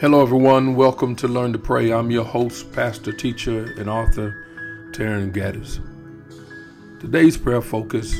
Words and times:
Hello, 0.00 0.22
everyone. 0.22 0.76
Welcome 0.76 1.16
to 1.16 1.26
Learn 1.26 1.52
to 1.54 1.58
Pray. 1.58 1.92
I'm 1.92 2.12
your 2.12 2.22
host, 2.22 2.70
pastor, 2.70 3.10
teacher, 3.10 3.74
and 3.78 3.90
author, 3.90 4.46
Taryn 4.92 5.32
Gaddis. 5.32 5.80
Today's 7.00 7.36
prayer 7.36 7.60
focus, 7.60 8.16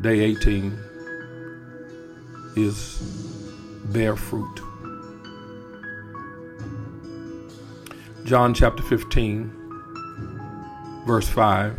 day 0.00 0.18
18, 0.18 0.76
is 2.56 2.98
bear 3.84 4.16
fruit. 4.16 4.60
John 8.24 8.52
chapter 8.52 8.82
15, 8.82 9.48
verse 11.06 11.28
5. 11.28 11.78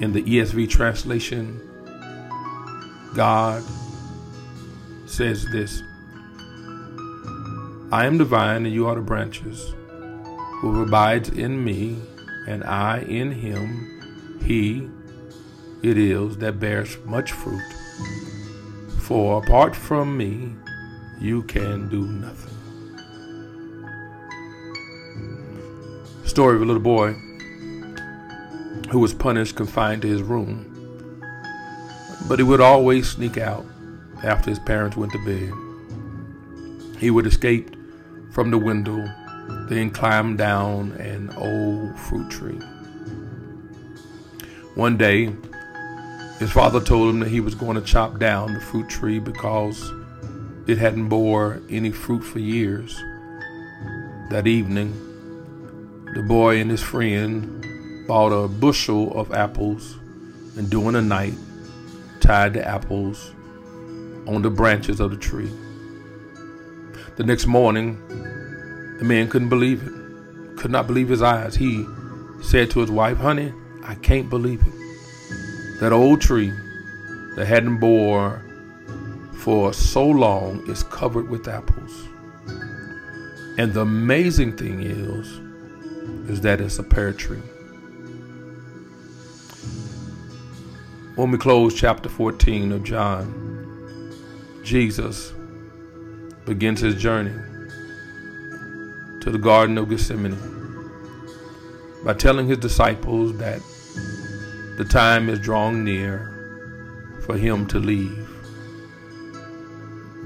In 0.00 0.12
the 0.12 0.24
ESV 0.24 0.68
translation, 0.68 1.60
God 3.14 3.62
says 5.06 5.46
this. 5.52 5.80
I 7.94 8.06
am 8.06 8.18
the 8.18 8.24
vine, 8.24 8.66
and 8.66 8.74
you 8.74 8.88
are 8.88 8.96
the 8.96 9.00
branches. 9.02 9.72
Who 10.60 10.82
abides 10.82 11.28
in 11.28 11.62
me, 11.62 11.96
and 12.48 12.64
I 12.64 13.02
in 13.02 13.30
him, 13.30 14.40
he 14.44 14.88
it 15.80 15.96
is 15.96 16.38
that 16.38 16.58
bears 16.58 16.98
much 17.04 17.30
fruit. 17.30 17.62
For 18.98 19.40
apart 19.40 19.76
from 19.76 20.16
me, 20.16 20.56
you 21.20 21.44
can 21.44 21.88
do 21.88 22.04
nothing. 22.04 22.56
Story 26.24 26.56
of 26.56 26.62
a 26.62 26.64
little 26.64 26.82
boy 26.82 27.12
who 28.90 28.98
was 28.98 29.14
punished, 29.14 29.54
confined 29.54 30.02
to 30.02 30.08
his 30.08 30.22
room. 30.22 31.22
But 32.26 32.40
he 32.40 32.42
would 32.42 32.60
always 32.60 33.08
sneak 33.08 33.38
out 33.38 33.64
after 34.24 34.50
his 34.50 34.58
parents 34.58 34.96
went 34.96 35.12
to 35.12 35.24
bed. 35.24 35.52
He 36.98 37.12
would 37.12 37.28
escape 37.28 37.70
from 38.34 38.50
the 38.50 38.58
window, 38.58 39.08
then 39.68 39.90
climbed 39.90 40.38
down 40.38 40.90
an 40.92 41.32
old 41.36 41.96
fruit 42.00 42.28
tree. 42.28 42.58
One 44.74 44.96
day, 44.96 45.32
his 46.40 46.50
father 46.50 46.80
told 46.80 47.10
him 47.10 47.20
that 47.20 47.28
he 47.28 47.38
was 47.38 47.54
going 47.54 47.76
to 47.76 47.82
chop 47.82 48.18
down 48.18 48.52
the 48.52 48.60
fruit 48.60 48.88
tree 48.88 49.20
because 49.20 49.88
it 50.66 50.78
hadn't 50.78 51.08
bore 51.08 51.62
any 51.70 51.92
fruit 51.92 52.22
for 52.22 52.40
years. 52.40 52.96
That 54.30 54.48
evening, 54.48 54.92
the 56.14 56.22
boy 56.22 56.60
and 56.60 56.72
his 56.72 56.82
friend 56.82 57.64
bought 58.08 58.32
a 58.32 58.48
bushel 58.48 59.16
of 59.16 59.32
apples 59.32 59.96
and 60.56 60.68
during 60.68 60.94
the 60.94 61.02
night 61.02 61.34
tied 62.18 62.54
the 62.54 62.66
apples 62.66 63.32
on 64.26 64.42
the 64.42 64.50
branches 64.50 64.98
of 64.98 65.12
the 65.12 65.16
tree. 65.16 65.50
The 67.16 67.22
next 67.24 67.46
morning, 67.46 68.00
the 68.98 69.04
man 69.04 69.28
couldn't 69.28 69.48
believe 69.48 69.82
it, 69.86 70.56
could 70.56 70.70
not 70.70 70.86
believe 70.88 71.08
his 71.08 71.22
eyes. 71.22 71.54
He 71.54 71.86
said 72.42 72.70
to 72.72 72.80
his 72.80 72.90
wife, 72.90 73.18
Honey, 73.18 73.52
I 73.84 73.94
can't 73.96 74.28
believe 74.28 74.62
it. 74.62 75.80
That 75.80 75.92
old 75.92 76.20
tree 76.20 76.52
that 77.36 77.46
hadn't 77.46 77.78
bore 77.78 78.42
for 79.34 79.72
so 79.72 80.04
long 80.04 80.68
is 80.68 80.82
covered 80.84 81.28
with 81.28 81.46
apples. 81.46 82.08
And 83.58 83.72
the 83.72 83.82
amazing 83.82 84.56
thing 84.56 84.82
is, 84.82 85.28
is 86.28 86.40
that 86.40 86.60
it's 86.60 86.78
a 86.78 86.82
pear 86.82 87.12
tree. 87.12 87.42
When 91.14 91.30
we 91.30 91.38
close 91.38 91.74
chapter 91.74 92.08
14 92.08 92.72
of 92.72 92.82
John, 92.82 94.10
Jesus 94.64 95.33
begins 96.46 96.80
his 96.80 96.94
journey 96.94 97.34
to 99.20 99.30
the 99.30 99.38
Garden 99.38 99.78
of 99.78 99.88
Gethsemane 99.88 100.36
by 102.04 102.12
telling 102.12 102.46
his 102.46 102.58
disciples 102.58 103.36
that 103.38 103.62
the 104.76 104.84
time 104.84 105.30
is 105.30 105.38
drawing 105.38 105.84
near 105.84 106.30
for 107.24 107.38
him 107.38 107.66
to 107.68 107.78
leave. 107.78 108.28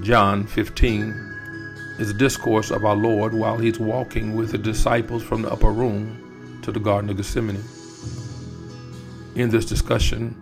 John 0.02 0.44
15 0.46 1.10
is 2.00 2.10
a 2.10 2.14
discourse 2.14 2.72
of 2.72 2.84
our 2.84 2.96
Lord 2.96 3.32
while 3.32 3.58
he's 3.58 3.78
walking 3.78 4.34
with 4.34 4.50
the 4.50 4.58
disciples 4.58 5.22
from 5.22 5.42
the 5.42 5.52
upper 5.52 5.70
room 5.70 6.60
to 6.62 6.72
the 6.72 6.80
Garden 6.80 7.10
of 7.10 7.16
Gethsemane. 7.16 7.62
In 9.36 9.50
this 9.50 9.64
discussion 9.64 10.34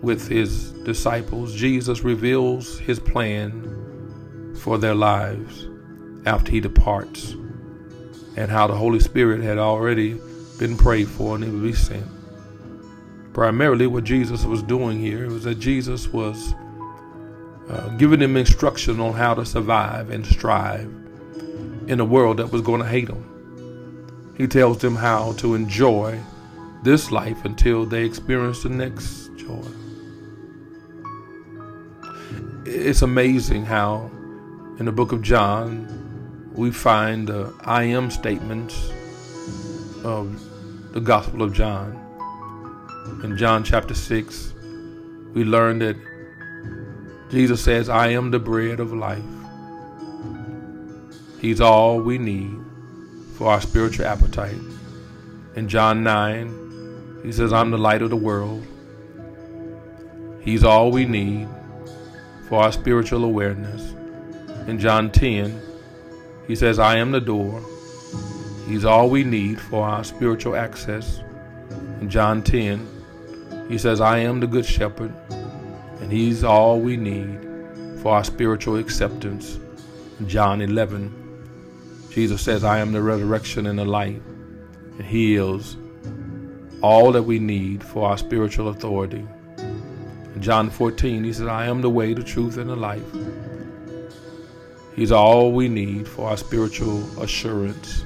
with 0.00 0.28
his 0.28 0.72
disciples, 0.84 1.54
Jesus 1.54 2.00
reveals 2.02 2.78
his 2.78 2.98
plan 2.98 3.83
for 4.64 4.78
their 4.78 4.94
lives 4.94 5.68
after 6.24 6.50
he 6.50 6.58
departs, 6.58 7.32
and 8.34 8.50
how 8.50 8.66
the 8.66 8.74
Holy 8.74 8.98
Spirit 8.98 9.42
had 9.42 9.58
already 9.58 10.18
been 10.58 10.74
prayed 10.74 11.06
for 11.06 11.34
and 11.34 11.44
he 11.44 11.50
would 11.50 11.62
be 11.62 11.74
sent. 11.74 12.06
Primarily, 13.34 13.86
what 13.86 14.04
Jesus 14.04 14.46
was 14.46 14.62
doing 14.62 14.98
here 14.98 15.28
was 15.28 15.44
that 15.44 15.56
Jesus 15.56 16.08
was 16.08 16.54
uh, 17.68 17.88
giving 17.98 18.20
them 18.20 18.38
instruction 18.38 19.00
on 19.00 19.12
how 19.12 19.34
to 19.34 19.44
survive 19.44 20.08
and 20.08 20.24
strive 20.24 20.90
in 21.86 22.00
a 22.00 22.04
world 22.04 22.38
that 22.38 22.50
was 22.50 22.62
going 22.62 22.80
to 22.80 22.88
hate 22.88 23.08
them. 23.08 24.32
He 24.38 24.46
tells 24.46 24.78
them 24.78 24.96
how 24.96 25.32
to 25.34 25.54
enjoy 25.54 26.18
this 26.82 27.10
life 27.10 27.44
until 27.44 27.84
they 27.84 28.06
experience 28.06 28.62
the 28.62 28.70
next 28.70 29.28
joy. 29.36 29.62
It's 32.64 33.02
amazing 33.02 33.66
how 33.66 34.10
in 34.78 34.86
the 34.86 34.92
book 34.92 35.12
of 35.12 35.22
John, 35.22 36.50
we 36.52 36.70
find 36.72 37.28
the 37.28 37.54
I 37.60 37.84
am 37.84 38.10
statements 38.10 38.90
of 40.02 40.40
the 40.92 41.00
Gospel 41.00 41.42
of 41.42 41.52
John. 41.52 42.00
In 43.22 43.36
John 43.36 43.62
chapter 43.62 43.94
6, 43.94 44.52
we 45.32 45.44
learn 45.44 45.78
that 45.78 45.96
Jesus 47.30 47.62
says, 47.62 47.88
I 47.88 48.08
am 48.08 48.30
the 48.32 48.40
bread 48.40 48.80
of 48.80 48.92
life. 48.92 49.22
He's 51.40 51.60
all 51.60 52.00
we 52.00 52.18
need 52.18 52.56
for 53.36 53.50
our 53.50 53.60
spiritual 53.60 54.06
appetite. 54.06 54.58
In 55.54 55.68
John 55.68 56.02
9, 56.02 57.20
he 57.24 57.30
says, 57.30 57.52
I'm 57.52 57.70
the 57.70 57.78
light 57.78 58.02
of 58.02 58.10
the 58.10 58.16
world. 58.16 58.66
He's 60.40 60.64
all 60.64 60.90
we 60.90 61.04
need 61.04 61.48
for 62.48 62.62
our 62.62 62.72
spiritual 62.72 63.24
awareness. 63.24 63.93
In 64.66 64.78
John 64.78 65.10
10, 65.10 65.60
he 66.46 66.56
says, 66.56 66.78
I 66.78 66.96
am 66.96 67.12
the 67.12 67.20
door. 67.20 67.62
He's 68.66 68.84
all 68.84 69.10
we 69.10 69.22
need 69.22 69.60
for 69.60 69.86
our 69.86 70.02
spiritual 70.04 70.56
access. 70.56 71.20
In 72.00 72.08
John 72.08 72.42
10, 72.42 73.66
he 73.68 73.76
says, 73.76 74.00
I 74.00 74.18
am 74.18 74.40
the 74.40 74.46
good 74.46 74.64
shepherd, 74.64 75.12
and 76.00 76.10
he's 76.10 76.44
all 76.44 76.80
we 76.80 76.96
need 76.96 77.40
for 78.00 78.14
our 78.14 78.24
spiritual 78.24 78.76
acceptance. 78.76 79.58
In 80.18 80.28
John 80.28 80.62
11, 80.62 82.08
Jesus 82.10 82.40
says, 82.40 82.64
I 82.64 82.78
am 82.78 82.92
the 82.92 83.02
resurrection 83.02 83.66
and 83.66 83.78
the 83.78 83.84
life, 83.84 84.22
and 84.98 85.02
he 85.02 85.36
is 85.36 85.76
all 86.80 87.12
that 87.12 87.22
we 87.22 87.38
need 87.38 87.82
for 87.82 88.08
our 88.08 88.18
spiritual 88.18 88.68
authority. 88.68 89.26
In 89.58 90.40
John 90.40 90.70
14, 90.70 91.24
he 91.24 91.32
says, 91.32 91.46
I 91.46 91.66
am 91.66 91.82
the 91.82 91.90
way, 91.90 92.14
the 92.14 92.22
truth, 92.22 92.56
and 92.56 92.70
the 92.70 92.76
life. 92.76 93.04
He's 94.94 95.10
all 95.10 95.52
we 95.52 95.68
need 95.68 96.06
for 96.06 96.28
our 96.28 96.36
spiritual 96.36 97.02
assurance. 97.20 98.04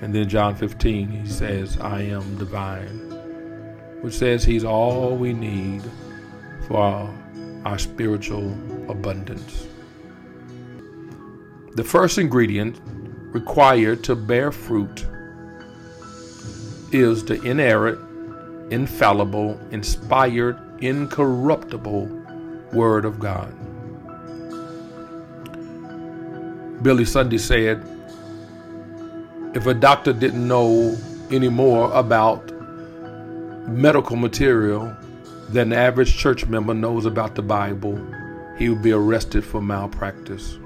And 0.00 0.14
then 0.14 0.28
John 0.28 0.54
15, 0.54 1.08
he 1.08 1.26
says, 1.26 1.78
I 1.78 2.02
am 2.02 2.36
divine, 2.36 2.86
which 4.02 4.14
says 4.14 4.44
he's 4.44 4.64
all 4.64 5.16
we 5.16 5.32
need 5.32 5.82
for 6.66 6.76
our, 6.76 7.14
our 7.64 7.78
spiritual 7.78 8.52
abundance. 8.90 9.66
The 11.74 11.84
first 11.84 12.18
ingredient 12.18 12.80
required 13.32 14.04
to 14.04 14.14
bear 14.14 14.52
fruit 14.52 15.06
is 16.92 17.24
the 17.24 17.40
inerrant, 17.42 17.98
infallible, 18.72 19.58
inspired, 19.70 20.58
incorruptible 20.82 22.06
Word 22.72 23.04
of 23.04 23.18
God. 23.18 23.57
Billy 26.82 27.04
Sunday 27.04 27.38
said, 27.38 27.84
if 29.54 29.66
a 29.66 29.74
doctor 29.74 30.12
didn't 30.12 30.46
know 30.46 30.96
any 31.30 31.48
more 31.48 31.92
about 31.92 32.52
medical 33.68 34.16
material 34.16 34.94
than 35.48 35.70
the 35.70 35.76
average 35.76 36.16
church 36.16 36.46
member 36.46 36.74
knows 36.74 37.06
about 37.06 37.34
the 37.34 37.42
Bible, 37.42 37.98
he 38.58 38.68
would 38.68 38.82
be 38.82 38.92
arrested 38.92 39.44
for 39.44 39.60
malpractice. 39.60 40.58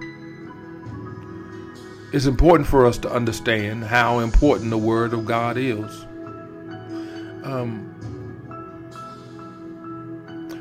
It's 2.12 2.26
important 2.26 2.68
for 2.68 2.84
us 2.84 2.98
to 2.98 3.10
understand 3.10 3.84
how 3.84 4.18
important 4.18 4.70
the 4.70 4.78
Word 4.78 5.14
of 5.14 5.24
God 5.24 5.56
is. 5.56 6.04
Um, 7.42 7.88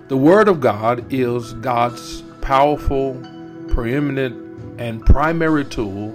the 0.07 0.15
Word 0.17 0.47
of 0.47 0.61
God 0.61 1.11
is 1.11 1.53
God's 1.55 2.21
powerful, 2.41 3.21
preeminent 3.67 4.50
and 4.81 5.05
primary 5.05 5.63
tool 5.63 6.09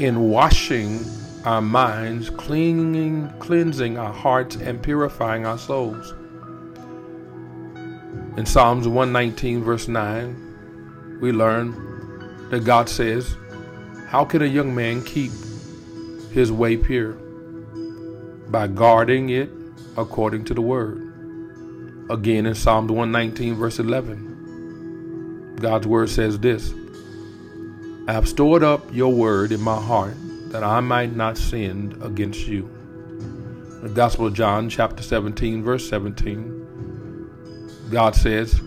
in 0.00 0.28
washing 0.28 0.98
our 1.44 1.62
minds, 1.62 2.28
cleaning, 2.28 3.32
cleansing 3.38 3.96
our 3.96 4.12
hearts, 4.12 4.56
and 4.56 4.82
purifying 4.82 5.46
our 5.46 5.56
souls. 5.56 6.12
In 8.36 8.44
Psalms 8.46 8.88
119, 8.88 9.62
verse 9.62 9.86
9, 9.86 11.18
we 11.20 11.30
learn 11.30 12.48
that 12.50 12.64
God 12.64 12.88
says, 12.88 13.36
How 14.08 14.24
can 14.24 14.42
a 14.42 14.46
young 14.46 14.74
man 14.74 15.04
keep 15.04 15.30
his 16.32 16.50
way 16.50 16.76
pure? 16.76 17.12
By 18.48 18.66
guarding 18.66 19.30
it 19.30 19.50
according 19.96 20.46
to 20.46 20.54
the 20.54 20.62
word. 20.62 20.98
Again 22.10 22.44
in 22.46 22.56
Psalms 22.56 22.90
119, 22.90 23.54
verse 23.54 23.78
11, 23.78 25.58
God's 25.60 25.86
word 25.86 26.10
says 26.10 26.40
this 26.40 26.74
I 28.08 28.12
have 28.12 28.28
stored 28.28 28.64
up 28.64 28.92
your 28.92 29.12
word 29.12 29.52
in 29.52 29.60
my 29.60 29.80
heart 29.80 30.16
that 30.50 30.64
I 30.64 30.80
might 30.80 31.14
not 31.14 31.38
sin 31.38 31.96
against 32.02 32.48
you. 32.48 32.68
The 33.80 33.88
Gospel 33.88 34.26
of 34.26 34.34
John, 34.34 34.68
chapter 34.68 35.04
17, 35.04 35.62
verse 35.62 35.88
17, 35.88 37.86
God 37.90 38.16
says, 38.16 38.60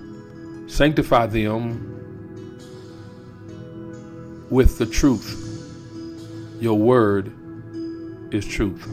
Sanctify 0.68 1.26
them 1.28 1.92
with 4.50 4.78
the 4.78 4.86
truth. 4.86 5.42
Your 6.62 6.80
word 6.80 7.34
is 8.34 8.46
truth. 8.46 8.88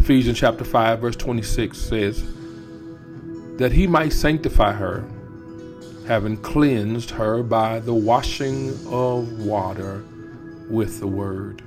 Ephesians 0.00 0.38
chapter 0.38 0.64
5, 0.64 0.98
verse 0.98 1.16
26 1.16 1.76
says, 1.76 2.24
That 3.58 3.72
he 3.72 3.86
might 3.86 4.14
sanctify 4.14 4.72
her, 4.72 5.04
having 6.06 6.36
cleansed 6.36 7.10
her 7.10 7.42
by 7.42 7.80
the 7.80 7.94
washing 7.94 8.70
of 8.86 9.44
water 9.44 10.04
with 10.68 11.00
the 11.00 11.06
word. 11.06 11.62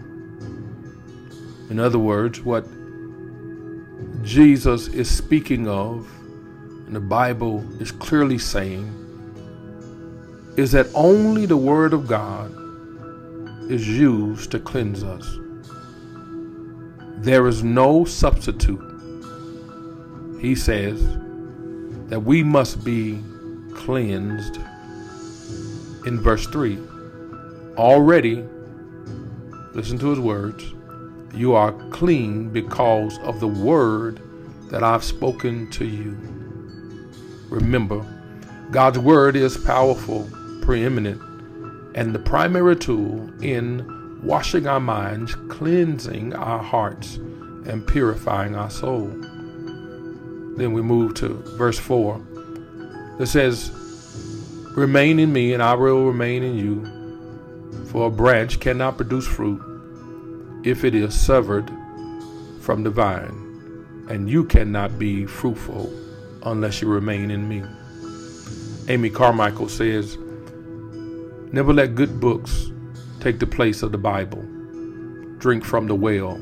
In 1.70 1.80
other 1.80 2.00
words, 2.00 2.42
what 2.42 2.66
Jesus 4.24 4.88
is 4.90 5.10
speaking 5.10 5.68
of, 5.68 6.08
and 6.86 6.96
the 6.96 7.00
Bible 7.00 7.66
is 7.82 7.92
clearly 7.92 8.38
saying, 8.38 8.94
is 10.58 10.72
that 10.72 10.88
only 10.94 11.46
the 11.46 11.58
Word 11.58 11.94
of 11.94 12.08
God 12.08 12.52
is 13.70 13.88
used 13.88 14.52
to 14.52 14.60
cleanse 14.60 15.04
us. 15.04 15.38
There 17.20 17.48
is 17.48 17.64
no 17.64 18.06
substitute. 18.06 18.82
He 20.40 20.56
says 20.56 21.00
that 22.10 22.22
we 22.24 22.44
must 22.44 22.84
be 22.84 23.22
cleansed 23.78 24.58
in 26.06 26.20
verse 26.20 26.46
3. 26.48 26.78
Already, 27.78 28.44
listen 29.74 29.98
to 30.00 30.10
his 30.10 30.20
words, 30.20 30.74
you 31.34 31.54
are 31.54 31.72
clean 31.92 32.50
because 32.50 33.18
of 33.20 33.40
the 33.40 33.48
word 33.48 34.22
that 34.70 34.84
I've 34.84 35.04
spoken 35.04 35.70
to 35.72 35.86
you. 35.86 36.18
Remember, 37.50 38.06
God's 38.72 39.00
word 39.00 39.36
is 39.36 39.56
powerful 39.56 40.30
preeminent 40.62 41.22
and 41.96 42.14
the 42.14 42.20
primary 42.20 42.76
tool 42.76 43.30
in 43.42 44.20
washing 44.22 44.68
our 44.68 44.82
minds, 44.82 45.34
cleansing 45.48 46.36
our 46.36 46.62
hearts, 46.62 47.16
and 47.66 47.88
purifying 47.88 48.56
our 48.56 48.70
soul. 48.70 49.08
Then 50.58 50.74
we 50.74 50.82
move 50.82 51.14
to 51.16 51.30
verse 51.58 51.80
4. 51.80 52.22
It 53.20 53.26
says, 53.28 53.72
Remain 54.76 55.20
in 55.20 55.34
me, 55.34 55.54
and 55.54 55.64
I 55.64 55.74
will 55.74 56.06
remain 56.06 56.44
in 56.44 56.58
you. 56.58 57.86
For 57.88 58.08
a 58.08 58.12
branch 58.12 58.60
cannot 58.60 58.98
produce 58.98 59.26
fruit 59.26 59.62
if 60.64 60.84
it 60.84 60.94
is 60.94 61.20
severed 61.20 61.72
from 62.62 62.84
the 62.84 62.92
vine, 62.92 64.06
and 64.10 64.30
you 64.30 64.44
cannot 64.44 65.00
be 65.00 65.26
fruitful 65.26 65.92
unless 66.44 66.82
you 66.82 66.90
remain 66.90 67.32
in 67.32 67.48
me. 67.50 67.64
Amy 68.88 69.10
Carmichael 69.10 69.70
says, 69.70 70.18
Never 71.52 71.74
let 71.74 71.96
good 71.96 72.20
books 72.20 72.72
take 73.20 73.40
the 73.40 73.48
place 73.48 73.82
of 73.82 73.92
the 73.92 73.98
Bible. 73.98 74.46
Drink 75.40 75.66
from 75.66 75.88
the 75.88 75.96
well, 75.96 76.38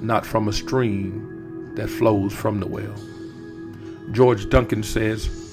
not 0.00 0.26
from 0.26 0.48
a 0.48 0.52
stream 0.52 1.74
that 1.76 1.88
flows 1.88 2.32
from 2.32 2.58
the 2.58 2.66
well. 2.66 2.94
George 4.12 4.48
Duncan 4.50 4.82
says, 4.82 5.51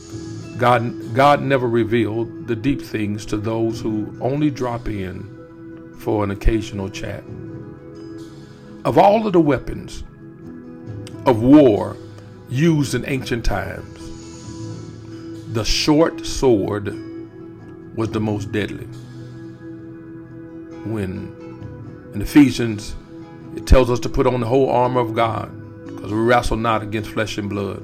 God, 0.59 1.13
God 1.13 1.41
never 1.41 1.69
revealed 1.69 2.47
the 2.47 2.55
deep 2.55 2.81
things 2.81 3.25
to 3.27 3.37
those 3.37 3.79
who 3.79 4.13
only 4.19 4.51
drop 4.51 4.89
in 4.89 5.95
for 5.97 6.21
an 6.23 6.31
occasional 6.31 6.89
chat. 6.89 7.23
Of 8.83 8.97
all 8.97 9.25
of 9.25 9.31
the 9.31 9.39
weapons 9.39 10.03
of 11.25 11.41
war 11.41 11.95
used 12.49 12.93
in 12.93 13.05
ancient 13.07 13.45
times, 13.45 13.99
the 15.53 15.63
short 15.63 16.25
sword 16.25 16.87
was 17.95 18.09
the 18.09 18.19
most 18.19 18.51
deadly. 18.51 18.85
When 20.85 21.35
in 22.13 22.21
Ephesians, 22.21 22.95
it 23.55 23.65
tells 23.65 23.89
us 23.89 23.99
to 24.01 24.09
put 24.09 24.27
on 24.27 24.41
the 24.41 24.47
whole 24.47 24.69
armor 24.69 24.99
of 24.99 25.15
God 25.15 25.51
because 25.85 26.11
we 26.11 26.19
wrestle 26.19 26.57
not 26.57 26.83
against 26.83 27.11
flesh 27.11 27.37
and 27.37 27.49
blood. 27.49 27.81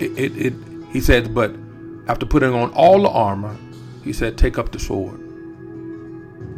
It, 0.00 0.18
it, 0.18 0.36
it, 0.36 0.54
he 0.96 1.02
said, 1.02 1.34
but 1.34 1.54
after 2.08 2.24
putting 2.24 2.54
on 2.54 2.72
all 2.72 3.02
the 3.02 3.10
armor, 3.10 3.54
he 4.02 4.14
said, 4.14 4.38
take 4.38 4.56
up 4.56 4.72
the 4.72 4.78
sword. 4.78 5.20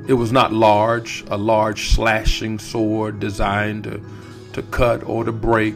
It 0.07 0.13
was 0.13 0.31
not 0.31 0.53
large, 0.53 1.25
a 1.27 1.37
large 1.37 1.89
slashing 1.89 2.61
sword 2.61 3.19
designed 3.19 3.83
to, 3.83 4.01
to 4.53 4.63
cut 4.63 5.03
or 5.03 5.25
to 5.25 5.33
break, 5.33 5.75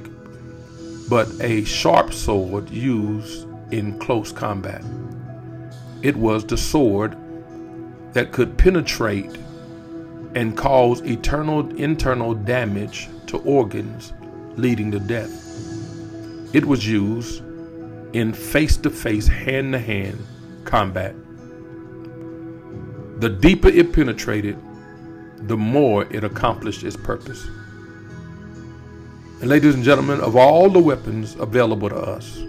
but 1.08 1.28
a 1.40 1.64
sharp 1.64 2.12
sword 2.14 2.70
used 2.70 3.48
in 3.72 3.98
close 3.98 4.30
combat. 4.30 4.84
It 6.02 6.14
was 6.14 6.44
the 6.44 6.56
sword 6.56 7.16
that 8.12 8.30
could 8.30 8.56
penetrate 8.56 9.36
and 10.36 10.56
cause 10.56 11.00
eternal 11.00 11.68
internal 11.74 12.32
damage 12.32 13.08
to 13.26 13.38
organs 13.38 14.12
leading 14.54 14.92
to 14.92 15.00
death. 15.00 15.34
It 16.54 16.64
was 16.64 16.86
used 16.86 17.42
in 18.12 18.32
face 18.32 18.76
to 18.78 18.90
face, 18.90 19.26
hand 19.26 19.72
to 19.72 19.78
hand 19.78 20.18
combat. 20.64 21.14
The 23.20 23.28
deeper 23.28 23.68
it 23.68 23.92
penetrated, 23.92 24.58
the 25.46 25.56
more 25.56 26.04
it 26.12 26.24
accomplished 26.24 26.82
its 26.82 26.96
purpose. 26.96 27.44
And, 29.40 29.48
ladies 29.48 29.74
and 29.74 29.84
gentlemen, 29.84 30.20
of 30.20 30.36
all 30.36 30.68
the 30.68 30.78
weapons 30.78 31.34
available 31.36 31.88
to 31.88 31.96
us, 31.96 32.42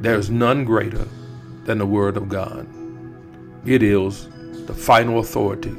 there 0.00 0.16
is 0.16 0.30
none 0.30 0.64
greater 0.64 1.06
than 1.64 1.78
the 1.78 1.86
Word 1.86 2.16
of 2.16 2.28
God. 2.28 2.66
It 3.66 3.82
is 3.82 4.28
the 4.66 4.74
final 4.74 5.18
authority 5.18 5.76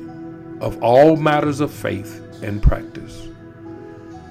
of 0.60 0.82
all 0.84 1.16
matters 1.16 1.60
of 1.60 1.72
faith 1.72 2.22
and 2.44 2.62
practice. 2.62 3.28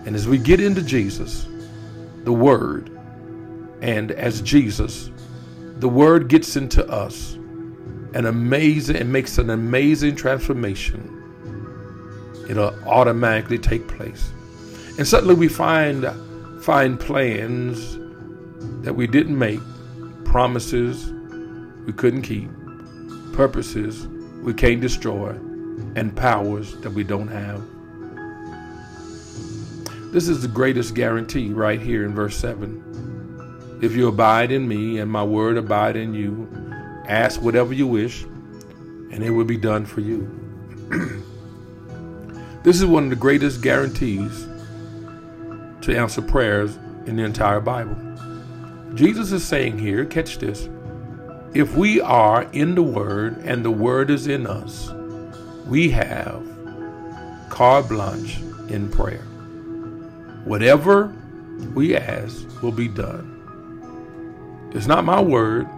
And 0.06 0.14
as 0.14 0.28
we 0.28 0.38
get 0.38 0.60
into 0.60 0.82
Jesus, 0.82 1.48
the 2.24 2.32
Word, 2.32 2.99
and 3.82 4.12
as 4.12 4.42
Jesus, 4.42 5.10
the 5.78 5.88
Word 5.88 6.28
gets 6.28 6.56
into 6.56 6.86
us, 6.88 7.34
an 8.14 8.26
amazing, 8.26 8.96
it 8.96 9.06
makes 9.06 9.38
an 9.38 9.50
amazing 9.50 10.16
transformation. 10.16 11.16
It'll 12.48 12.74
automatically 12.88 13.58
take 13.58 13.86
place. 13.88 14.30
And 14.98 15.06
suddenly 15.06 15.34
we 15.34 15.48
find 15.48 16.06
find 16.62 17.00
plans 17.00 17.98
that 18.84 18.94
we 18.94 19.06
didn't 19.06 19.38
make, 19.38 19.60
promises 20.24 21.10
we 21.86 21.92
couldn't 21.92 22.22
keep, 22.22 22.50
purposes 23.32 24.06
we 24.42 24.52
can't 24.52 24.80
destroy, 24.80 25.30
and 25.96 26.14
powers 26.14 26.76
that 26.80 26.90
we 26.90 27.02
don't 27.02 27.28
have. 27.28 27.62
This 30.12 30.28
is 30.28 30.42
the 30.42 30.48
greatest 30.48 30.94
guarantee 30.94 31.50
right 31.50 31.80
here 31.80 32.04
in 32.04 32.14
verse 32.14 32.36
7. 32.36 32.89
If 33.80 33.96
you 33.96 34.08
abide 34.08 34.52
in 34.52 34.68
me 34.68 34.98
and 34.98 35.10
my 35.10 35.24
word 35.24 35.56
abide 35.56 35.96
in 35.96 36.12
you, 36.12 36.46
ask 37.06 37.40
whatever 37.40 37.72
you 37.72 37.86
wish, 37.86 38.22
and 38.22 39.24
it 39.24 39.30
will 39.30 39.46
be 39.46 39.56
done 39.56 39.86
for 39.86 40.02
you. 40.02 40.28
this 42.62 42.76
is 42.76 42.84
one 42.84 43.04
of 43.04 43.10
the 43.10 43.16
greatest 43.16 43.62
guarantees 43.62 44.46
to 45.80 45.96
answer 45.96 46.20
prayers 46.20 46.76
in 47.06 47.16
the 47.16 47.24
entire 47.24 47.60
Bible. 47.60 47.96
Jesus 48.94 49.32
is 49.32 49.44
saying 49.44 49.78
here, 49.78 50.04
catch 50.04 50.36
this, 50.38 50.68
if 51.54 51.74
we 51.74 52.02
are 52.02 52.42
in 52.52 52.74
the 52.74 52.82
Word 52.82 53.38
and 53.44 53.64
the 53.64 53.70
Word 53.70 54.10
is 54.10 54.26
in 54.26 54.46
us, 54.46 54.90
we 55.66 55.90
have 55.90 56.46
carte 57.48 57.88
blanche 57.88 58.40
in 58.68 58.90
prayer. 58.90 59.24
Whatever 60.44 61.14
we 61.74 61.96
ask 61.96 62.62
will 62.62 62.72
be 62.72 62.88
done. 62.88 63.39
It's 64.72 64.86
not 64.86 65.04
my 65.04 65.20
word, 65.20 65.68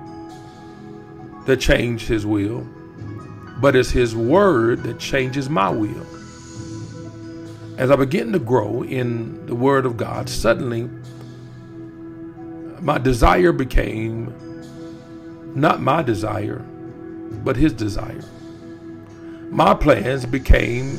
that 1.46 1.58
change 1.58 2.06
his 2.06 2.24
will, 2.24 2.66
but 3.60 3.74
it's 3.74 3.90
his 3.90 4.14
word 4.14 4.82
that 4.84 4.98
changes 4.98 5.48
my 5.48 5.70
will. 5.70 6.06
As 7.78 7.90
I 7.90 7.96
begin 7.96 8.32
to 8.32 8.38
grow 8.38 8.82
in 8.84 9.46
the 9.46 9.54
word 9.54 9.86
of 9.86 9.96
God, 9.96 10.28
suddenly 10.28 10.88
my 12.80 12.98
desire 12.98 13.52
became 13.52 14.32
not 15.54 15.80
my 15.80 16.02
desire, 16.02 16.58
but 17.44 17.56
his 17.56 17.72
desire. 17.72 18.24
My 19.50 19.74
plans 19.74 20.26
became 20.26 20.96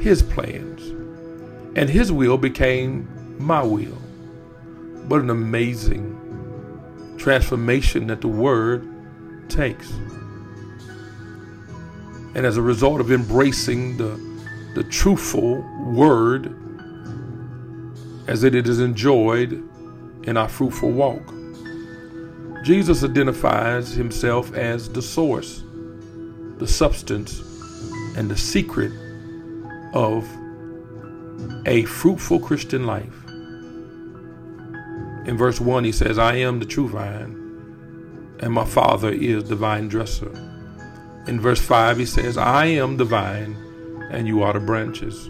his 0.00 0.22
plans, 0.22 0.82
and 1.76 1.88
his 1.88 2.10
will 2.10 2.38
became 2.38 3.08
my 3.38 3.62
will. 3.62 3.98
What 5.06 5.20
an 5.20 5.30
amazing 5.30 6.17
transformation 7.18 8.06
that 8.06 8.20
the 8.20 8.28
word 8.28 8.88
takes. 9.48 9.90
And 12.34 12.46
as 12.46 12.56
a 12.56 12.62
result 12.62 13.00
of 13.00 13.10
embracing 13.10 13.96
the, 13.96 14.20
the 14.74 14.84
truthful 14.84 15.64
word 15.92 16.54
as 18.28 18.44
it 18.44 18.54
is 18.54 18.78
enjoyed 18.78 19.52
in 20.24 20.36
our 20.36 20.48
fruitful 20.48 20.90
walk. 20.90 21.34
Jesus 22.62 23.02
identifies 23.02 23.92
himself 23.92 24.52
as 24.54 24.90
the 24.90 25.00
source, 25.00 25.62
the 26.58 26.66
substance, 26.66 27.40
and 28.16 28.30
the 28.30 28.36
secret 28.36 28.92
of 29.94 30.28
a 31.64 31.84
fruitful 31.84 32.40
Christian 32.40 32.84
life. 32.84 33.27
In 35.28 35.36
verse 35.36 35.60
1, 35.60 35.84
he 35.84 35.92
says, 35.92 36.18
I 36.18 36.36
am 36.36 36.58
the 36.58 36.64
true 36.64 36.88
vine, 36.88 37.34
and 38.40 38.50
my 38.50 38.64
Father 38.64 39.10
is 39.10 39.44
the 39.44 39.56
vine 39.56 39.86
dresser. 39.86 40.30
In 41.26 41.38
verse 41.38 41.60
5, 41.60 41.98
he 41.98 42.06
says, 42.06 42.38
I 42.38 42.64
am 42.64 42.96
the 42.96 43.04
vine, 43.04 43.54
and 44.10 44.26
you 44.26 44.42
are 44.42 44.54
the 44.54 44.60
branches. 44.60 45.28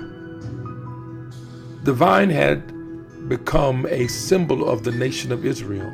The 1.82 1.92
vine 1.92 2.30
had 2.30 3.28
become 3.28 3.86
a 3.86 4.06
symbol 4.06 4.68
of 4.68 4.84
the 4.84 4.92
nation 4.92 5.32
of 5.32 5.44
Israel. 5.44 5.92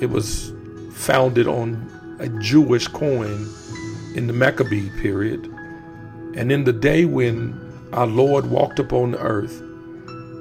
It 0.00 0.10
was 0.10 0.52
founded 0.90 1.46
on 1.46 2.16
a 2.18 2.28
Jewish 2.40 2.88
coin 2.88 3.48
in 4.16 4.26
the 4.26 4.32
Maccabee 4.32 4.90
period. 5.00 5.46
And 6.34 6.50
in 6.50 6.64
the 6.64 6.72
day 6.72 7.04
when 7.04 7.88
our 7.92 8.08
Lord 8.08 8.46
walked 8.46 8.80
upon 8.80 9.12
the 9.12 9.20
earth, 9.20 9.62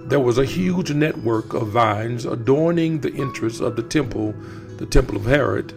there 0.09 0.19
was 0.19 0.39
a 0.39 0.45
huge 0.45 0.91
network 0.91 1.53
of 1.53 1.67
vines 1.67 2.25
adorning 2.25 2.99
the 3.01 3.13
entrance 3.13 3.59
of 3.59 3.75
the 3.75 3.83
temple, 3.83 4.33
the 4.77 4.85
temple 4.87 5.15
of 5.15 5.25
Herod, 5.25 5.71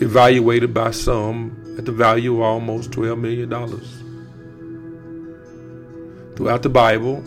evaluated 0.00 0.72
by 0.72 0.92
some 0.92 1.76
at 1.76 1.84
the 1.84 1.92
value 1.92 2.36
of 2.36 2.40
almost 2.40 2.90
$12 2.92 3.20
million. 3.20 3.50
Throughout 6.36 6.62
the 6.62 6.70
Bible, 6.70 7.22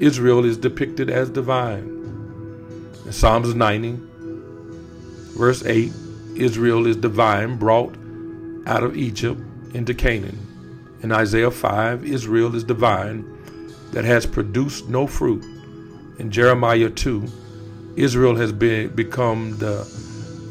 Israel 0.00 0.44
is 0.44 0.56
depicted 0.56 1.08
as 1.08 1.30
divine. 1.30 1.84
In 3.06 3.12
Psalms 3.12 3.54
90, 3.54 3.96
verse 5.38 5.64
8, 5.64 5.92
Israel 6.34 6.84
is 6.84 6.96
divine, 6.96 7.56
brought 7.56 7.94
out 8.66 8.82
of 8.82 8.96
Egypt 8.96 9.40
into 9.72 9.94
Canaan. 9.94 10.36
In 11.00 11.12
Isaiah 11.12 11.52
5, 11.52 12.04
Israel 12.04 12.56
is 12.56 12.64
divine 12.64 13.37
that 13.92 14.04
has 14.04 14.26
produced 14.26 14.88
no 14.88 15.06
fruit. 15.06 15.44
In 16.18 16.30
Jeremiah 16.30 16.90
2, 16.90 17.26
Israel 17.96 18.36
has 18.36 18.52
been, 18.52 18.94
become 18.94 19.56
the 19.58 19.80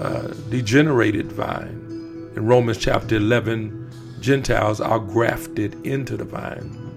uh, 0.02 0.34
degenerated 0.50 1.32
vine. 1.32 2.32
In 2.36 2.46
Romans 2.46 2.78
chapter 2.78 3.16
11, 3.16 4.20
Gentiles 4.20 4.82
are 4.82 5.00
grafted 5.00 5.86
into 5.86 6.18
the 6.18 6.26
vine 6.26 6.88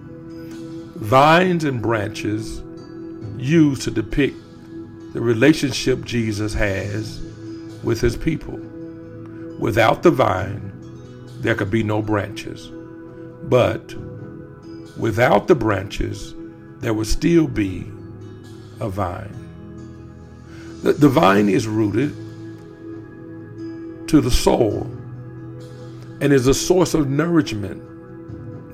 vines 1.00 1.64
and 1.64 1.80
branches 1.80 2.62
used 3.38 3.80
to 3.82 3.90
depict 3.90 4.36
the 5.14 5.20
relationship 5.20 6.04
Jesus 6.04 6.52
has 6.52 7.22
with 7.82 8.02
his 8.02 8.18
people. 8.18 8.60
Without 9.58 10.02
the 10.02 10.10
vine, 10.10 10.70
there 11.40 11.54
could 11.54 11.70
be 11.70 11.82
no 11.82 12.02
branches. 12.02 12.70
But 13.44 13.94
without 15.00 15.48
the 15.48 15.54
branches, 15.54 16.34
there 16.78 16.94
would 16.94 17.06
still 17.06 17.46
be 17.46 17.90
a 18.80 18.88
vine. 18.88 19.36
The, 20.82 20.92
the 20.94 21.08
vine 21.08 21.48
is 21.48 21.66
rooted 21.66 22.14
to 24.08 24.20
the 24.20 24.30
soul 24.30 24.90
and 26.20 26.32
is 26.32 26.46
a 26.46 26.54
source 26.54 26.94
of 26.94 27.08
nourishment 27.08 27.86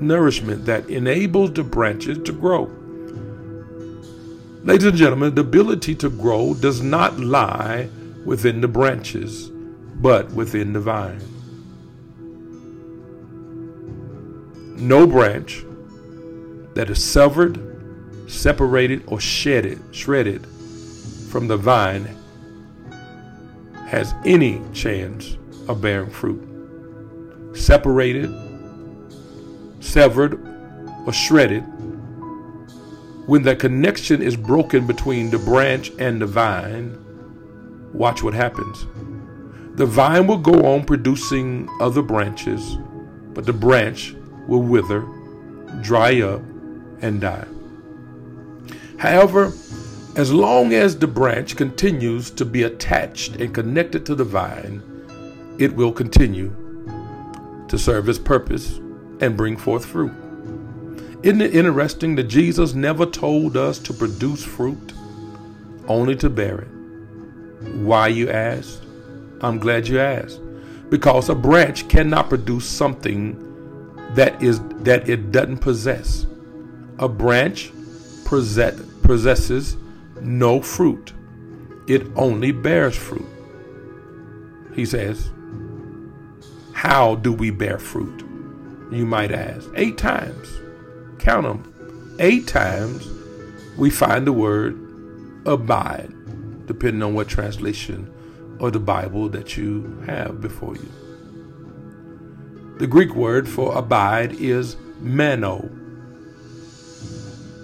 nourishment 0.00 0.66
that 0.66 0.88
enables 0.90 1.52
the 1.52 1.62
branches 1.62 2.18
to 2.24 2.32
grow. 2.32 2.70
Ladies 4.62 4.88
and 4.88 4.96
gentlemen, 4.96 5.34
the 5.34 5.40
ability 5.40 5.94
to 5.96 6.10
grow 6.10 6.54
does 6.54 6.82
not 6.82 7.18
lie 7.18 7.88
within 8.24 8.60
the 8.60 8.68
branches, 8.68 9.48
but 9.96 10.30
within 10.32 10.72
the 10.72 10.80
vine. 10.80 11.20
No 14.76 15.06
branch 15.06 15.64
that 16.76 16.90
is 16.90 17.02
severed, 17.02 17.58
separated, 18.30 19.02
or 19.06 19.18
shedded, 19.18 19.82
shredded 19.92 20.46
from 21.30 21.48
the 21.48 21.56
vine 21.56 22.06
has 23.86 24.14
any 24.26 24.60
chance 24.74 25.38
of 25.68 25.80
bearing 25.80 26.10
fruit. 26.10 26.42
Separated, 27.56 28.30
severed, 29.80 30.38
or 31.06 31.14
shredded, 31.14 31.62
when 33.26 33.42
the 33.42 33.56
connection 33.56 34.20
is 34.20 34.36
broken 34.36 34.86
between 34.86 35.30
the 35.30 35.38
branch 35.38 35.90
and 35.98 36.20
the 36.20 36.26
vine, 36.26 36.94
watch 37.94 38.22
what 38.22 38.34
happens. 38.34 38.86
The 39.76 39.86
vine 39.86 40.26
will 40.26 40.38
go 40.38 40.74
on 40.74 40.84
producing 40.84 41.70
other 41.80 42.02
branches, 42.02 42.76
but 43.32 43.46
the 43.46 43.54
branch 43.54 44.14
will 44.46 44.62
wither, 44.62 45.06
dry 45.80 46.20
up, 46.20 46.42
and 47.02 47.20
die. 47.20 47.46
However, 48.98 49.52
as 50.16 50.32
long 50.32 50.72
as 50.72 50.98
the 50.98 51.06
branch 51.06 51.56
continues 51.56 52.30
to 52.30 52.44
be 52.44 52.62
attached 52.62 53.36
and 53.36 53.54
connected 53.54 54.06
to 54.06 54.14
the 54.14 54.24
vine, 54.24 54.82
it 55.58 55.74
will 55.74 55.92
continue 55.92 56.54
to 57.68 57.78
serve 57.78 58.08
its 58.08 58.18
purpose 58.18 58.78
and 59.20 59.36
bring 59.36 59.56
forth 59.56 59.84
fruit. 59.84 60.12
Isn't 61.22 61.40
it 61.40 61.54
interesting 61.54 62.14
that 62.16 62.24
Jesus 62.24 62.74
never 62.74 63.04
told 63.04 63.56
us 63.56 63.78
to 63.80 63.92
produce 63.92 64.44
fruit, 64.44 64.92
only 65.88 66.16
to 66.16 66.30
bear 66.30 66.60
it? 66.60 66.68
Why, 67.74 68.08
you 68.08 68.30
asked? 68.30 68.82
I'm 69.40 69.58
glad 69.58 69.88
you 69.88 69.98
asked. 69.98 70.40
Because 70.88 71.28
a 71.28 71.34
branch 71.34 71.88
cannot 71.88 72.28
produce 72.28 72.64
something 72.64 73.42
that 74.14 74.40
is 74.42 74.60
that 74.84 75.08
it 75.08 75.32
doesn't 75.32 75.58
possess. 75.58 76.26
A 76.98 77.08
branch 77.08 77.72
possess, 78.24 78.80
possesses 79.02 79.76
no 80.20 80.60
fruit. 80.60 81.12
It 81.86 82.06
only 82.16 82.52
bears 82.52 82.96
fruit. 82.96 83.26
He 84.74 84.84
says, 84.84 85.30
How 86.72 87.16
do 87.16 87.32
we 87.32 87.50
bear 87.50 87.78
fruit? 87.78 88.26
you 88.90 89.06
might 89.06 89.32
ask. 89.32 89.68
Eight 89.74 89.98
times. 89.98 90.60
Count 91.18 91.44
them. 91.44 92.16
Eight 92.18 92.46
times 92.46 93.06
we 93.76 93.90
find 93.90 94.26
the 94.26 94.32
word 94.32 94.74
abide, 95.44 96.12
depending 96.66 97.02
on 97.02 97.14
what 97.14 97.28
translation 97.28 98.12
of 98.60 98.72
the 98.72 98.80
Bible 98.80 99.28
that 99.30 99.56
you 99.56 100.02
have 100.06 100.40
before 100.40 100.76
you. 100.76 100.92
The 102.78 102.86
Greek 102.86 103.14
word 103.14 103.48
for 103.48 103.76
abide 103.76 104.32
is 104.34 104.76
meno. 105.00 105.68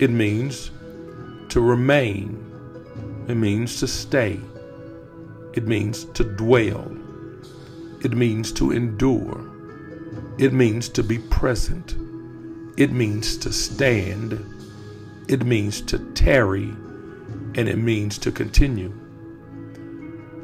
It 0.02 0.10
means 0.10 0.72
to 1.50 1.60
remain. 1.60 2.44
It 3.28 3.36
means 3.36 3.78
to 3.78 3.86
stay. 3.86 4.40
It 5.52 5.68
means 5.68 6.06
to 6.06 6.24
dwell. 6.24 6.90
It 8.00 8.10
means 8.10 8.50
to 8.54 8.72
endure. 8.72 9.48
It 10.38 10.52
means 10.52 10.88
to 10.88 11.04
be 11.04 11.20
present. 11.20 11.94
It 12.76 12.90
means 12.90 13.36
to 13.36 13.52
stand. 13.52 14.44
It 15.28 15.44
means 15.44 15.80
to 15.82 16.00
tarry. 16.14 16.74
And 17.54 17.68
it 17.68 17.78
means 17.78 18.18
to 18.18 18.32
continue. 18.32 18.92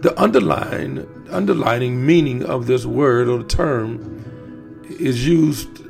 The 0.02 0.16
underlying, 0.16 1.04
underlining 1.32 2.06
meaning 2.06 2.44
of 2.44 2.68
this 2.68 2.86
word 2.86 3.26
or 3.26 3.42
term 3.42 4.84
is 4.88 5.26
used 5.26 5.80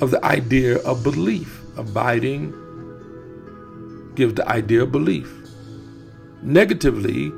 of 0.00 0.10
the 0.12 0.24
idea 0.24 0.78
of 0.78 1.02
belief. 1.02 1.60
Abiding 1.76 2.54
gives 4.16 4.34
the 4.34 4.48
idea 4.48 4.82
of 4.82 4.90
belief. 4.92 5.32
Negatively, 6.42 7.32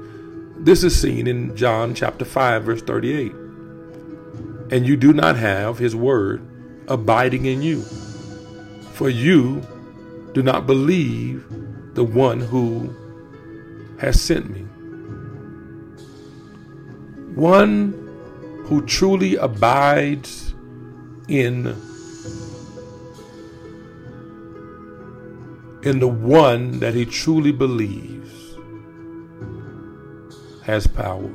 This 0.60 0.82
is 0.82 1.00
seen 1.00 1.28
in 1.28 1.56
John 1.56 1.94
chapter 1.94 2.24
5, 2.24 2.64
verse 2.64 2.82
38. 2.82 3.32
And 4.72 4.84
you 4.86 4.96
do 4.96 5.12
not 5.12 5.36
have 5.36 5.78
his 5.78 5.94
word 5.94 6.42
abiding 6.88 7.46
in 7.46 7.62
you, 7.62 7.82
for 8.92 9.08
you 9.08 9.62
do 10.32 10.42
not 10.42 10.66
believe 10.66 11.46
the 11.94 12.02
one 12.02 12.40
who 12.40 12.92
has 14.00 14.20
sent 14.20 14.50
me. 14.50 14.62
One 17.34 17.92
who 18.64 18.84
truly 18.84 19.36
abides 19.36 20.54
in 21.28 21.74
in 25.88 26.00
the 26.00 26.06
one 26.06 26.80
that 26.80 26.92
he 26.92 27.06
truly 27.06 27.50
believes 27.50 28.58
has 30.62 30.86
power. 30.86 31.30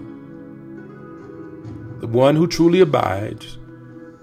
The 2.02 2.06
one 2.06 2.36
who 2.36 2.46
truly 2.46 2.82
abides 2.82 3.58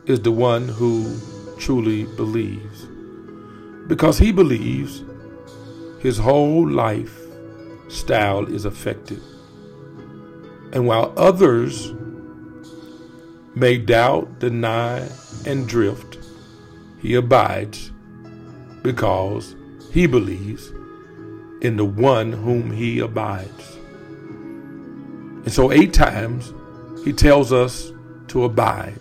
is 0.07 0.21
the 0.21 0.31
one 0.31 0.69
who 0.69 1.19
truly 1.59 2.05
believes. 2.15 2.87
Because 3.89 4.19
he 4.19 4.31
believes, 4.31 5.03
his 5.99 6.17
whole 6.17 6.69
life 6.69 7.19
style 7.89 8.47
is 8.47 8.65
affected. 8.65 9.21
And 10.73 10.87
while 10.87 11.13
others 11.17 11.93
may 13.57 13.79
doubt, 13.79 14.39
deny, 14.39 15.09
and 15.45 15.67
drift, 15.67 16.19
he 17.01 17.17
abides 17.17 17.91
because 18.83 19.57
he 19.93 20.07
believes 20.07 20.73
in 21.61 21.77
the 21.77 21.85
one 21.85 22.33
whom 22.33 22.71
he 22.71 23.01
abides. 23.01 23.77
And 25.45 25.53
so, 25.53 25.73
eight 25.73 25.93
times, 25.93 26.53
he 27.05 27.13
tells 27.13 27.53
us 27.53 27.93
to 28.29 28.45
abide. 28.45 28.99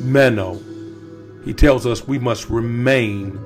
Meno. 0.00 0.60
He 1.44 1.54
tells 1.54 1.86
us 1.86 2.06
we 2.06 2.18
must 2.18 2.50
remain 2.50 3.38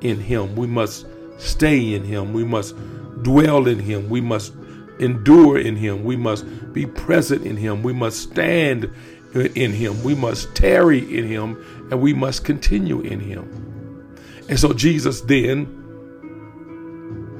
in 0.00 0.18
him. 0.18 0.56
We 0.56 0.66
must 0.66 1.06
stay 1.38 1.94
in 1.94 2.02
him. 2.02 2.32
We 2.32 2.44
must 2.44 2.74
dwell 3.22 3.68
in 3.68 3.78
him. 3.78 4.08
We 4.08 4.20
must 4.20 4.54
endure 4.98 5.58
in 5.58 5.76
him. 5.76 6.04
We 6.04 6.16
must 6.16 6.44
be 6.72 6.86
present 6.86 7.46
in 7.46 7.56
him. 7.56 7.82
We 7.82 7.92
must 7.92 8.20
stand 8.20 8.90
in 9.34 9.72
him. 9.72 10.02
We 10.02 10.14
must 10.14 10.54
tarry 10.54 10.98
in 11.16 11.26
him 11.26 11.62
and 11.90 12.00
we 12.00 12.14
must 12.14 12.44
continue 12.44 13.00
in 13.00 13.20
him. 13.20 14.16
And 14.48 14.58
so 14.58 14.72
Jesus 14.72 15.20
then, 15.22 15.75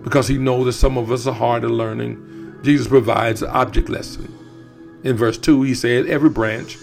because 0.07 0.29
he 0.29 0.39
knows 0.39 0.67
that 0.67 0.73
some 0.75 0.97
of 0.97 1.11
us 1.11 1.27
are 1.27 1.35
hard 1.35 1.65
at 1.65 1.71
learning, 1.73 2.61
Jesus 2.63 2.87
provides 2.87 3.43
an 3.43 3.51
object 3.51 3.89
lesson. 3.89 4.33
In 5.03 5.17
verse 5.17 5.37
2, 5.37 5.63
he 5.63 5.75
said, 5.75 6.07
Every 6.07 6.31
branch 6.31 6.79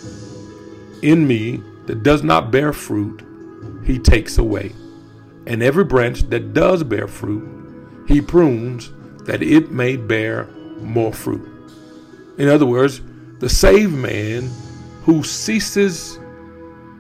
in 1.02 1.26
me 1.26 1.64
that 1.86 2.04
does 2.04 2.22
not 2.22 2.52
bear 2.52 2.74
fruit, 2.74 3.26
he 3.86 3.98
takes 3.98 4.38
away. 4.38 4.74
And 5.48 5.64
every 5.64 5.86
branch 5.86 6.24
that 6.32 6.54
does 6.54 6.84
bear 6.84 7.08
fruit, 7.08 7.48
he 8.10 8.20
prunes 8.20 8.92
that 9.24 9.42
it 9.42 9.72
may 9.72 9.96
bear 9.96 10.50
more 10.82 11.14
fruit. 11.14 11.50
In 12.38 12.50
other 12.50 12.66
words, 12.66 13.00
the 13.40 13.48
saved 13.48 13.94
man 13.94 14.52
who 15.04 15.24
ceases 15.24 16.20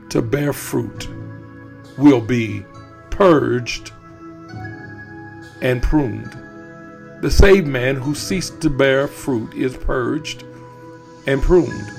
to 0.07 0.21
bear 0.21 0.53
fruit 0.53 1.09
will 1.97 2.21
be 2.21 2.65
purged 3.09 3.91
and 5.63 5.81
pruned. 5.81 6.37
The 7.21 7.31
saved 7.31 7.65
man 7.65 7.95
who 7.95 8.13
ceased 8.13 8.61
to 8.61 8.69
bear 8.69 9.07
fruit 9.07 9.53
is 9.55 9.75
purged 9.75 10.43
and 11.25 11.41
pruned. 11.41 11.89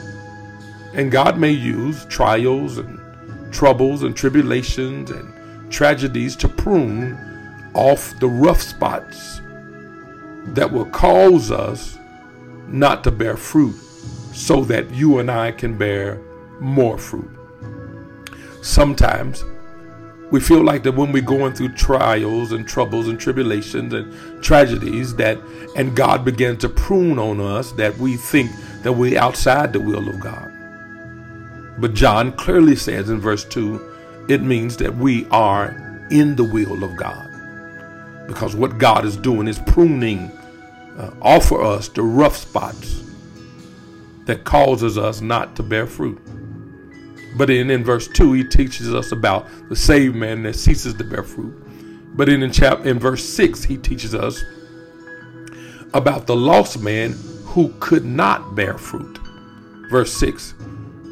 And 0.92 1.10
God 1.10 1.38
may 1.38 1.50
use 1.50 2.04
trials 2.04 2.78
and 2.78 3.00
troubles 3.52 4.02
and 4.02 4.14
tribulations 4.14 5.10
and 5.10 5.72
tragedies 5.72 6.36
to 6.36 6.48
prune 6.48 7.18
off 7.74 8.16
the 8.20 8.28
rough 8.28 8.60
spots 8.60 9.40
that 10.48 10.70
will 10.70 10.86
cause 10.86 11.50
us 11.50 11.98
not 12.68 13.02
to 13.04 13.10
bear 13.10 13.36
fruit 13.36 13.74
so 14.32 14.62
that 14.64 14.90
you 14.90 15.18
and 15.18 15.30
I 15.30 15.52
can 15.52 15.78
bear 15.78 16.20
more 16.60 16.98
fruit. 16.98 17.30
Sometimes 18.62 19.42
we 20.30 20.40
feel 20.40 20.62
like 20.62 20.82
that 20.84 20.92
when 20.92 21.12
we're 21.12 21.22
going 21.22 21.52
through 21.52 21.70
trials 21.70 22.52
and 22.52 22.66
troubles 22.66 23.08
and 23.08 23.20
tribulations 23.20 23.92
and 23.92 24.42
tragedies 24.42 25.14
that 25.16 25.38
and 25.76 25.94
God 25.94 26.24
begins 26.24 26.58
to 26.58 26.68
prune 26.68 27.18
on 27.18 27.40
us 27.40 27.72
that 27.72 27.96
we 27.98 28.16
think 28.16 28.50
that 28.82 28.92
we're 28.92 29.18
outside 29.18 29.72
the 29.72 29.80
will 29.80 30.08
of 30.08 30.20
God. 30.20 30.50
But 31.78 31.94
John 31.94 32.32
clearly 32.32 32.76
says 32.76 33.10
in 33.10 33.20
verse 33.20 33.44
2, 33.44 34.26
it 34.28 34.42
means 34.42 34.76
that 34.78 34.94
we 34.94 35.26
are 35.30 36.06
in 36.10 36.36
the 36.36 36.44
will 36.44 36.84
of 36.84 36.96
God. 36.96 37.30
Because 38.26 38.56
what 38.56 38.78
God 38.78 39.04
is 39.04 39.16
doing 39.16 39.48
is 39.48 39.58
pruning 39.58 40.30
uh, 40.96 41.40
for 41.40 41.62
us 41.62 41.88
the 41.88 42.02
rough 42.02 42.36
spots 42.36 43.02
that 44.24 44.44
causes 44.44 44.96
us 44.96 45.20
not 45.20 45.56
to 45.56 45.62
bear 45.62 45.86
fruit. 45.86 46.20
But 47.36 47.50
in, 47.50 47.70
in 47.70 47.82
verse 47.82 48.08
2, 48.08 48.32
he 48.32 48.44
teaches 48.44 48.94
us 48.94 49.12
about 49.12 49.48
the 49.68 49.76
saved 49.76 50.14
man 50.14 50.44
that 50.44 50.54
ceases 50.54 50.94
to 50.94 51.04
bear 51.04 51.22
fruit. 51.22 51.54
But 52.16 52.28
in, 52.28 52.42
in, 52.42 52.52
chap, 52.52 52.86
in 52.86 52.98
verse 52.98 53.24
6, 53.28 53.64
he 53.64 53.76
teaches 53.76 54.14
us 54.14 54.42
about 55.92 56.26
the 56.26 56.36
lost 56.36 56.80
man 56.80 57.12
who 57.44 57.74
could 57.80 58.04
not 58.04 58.54
bear 58.54 58.78
fruit. 58.78 59.18
Verse 59.90 60.12
6 60.14 60.54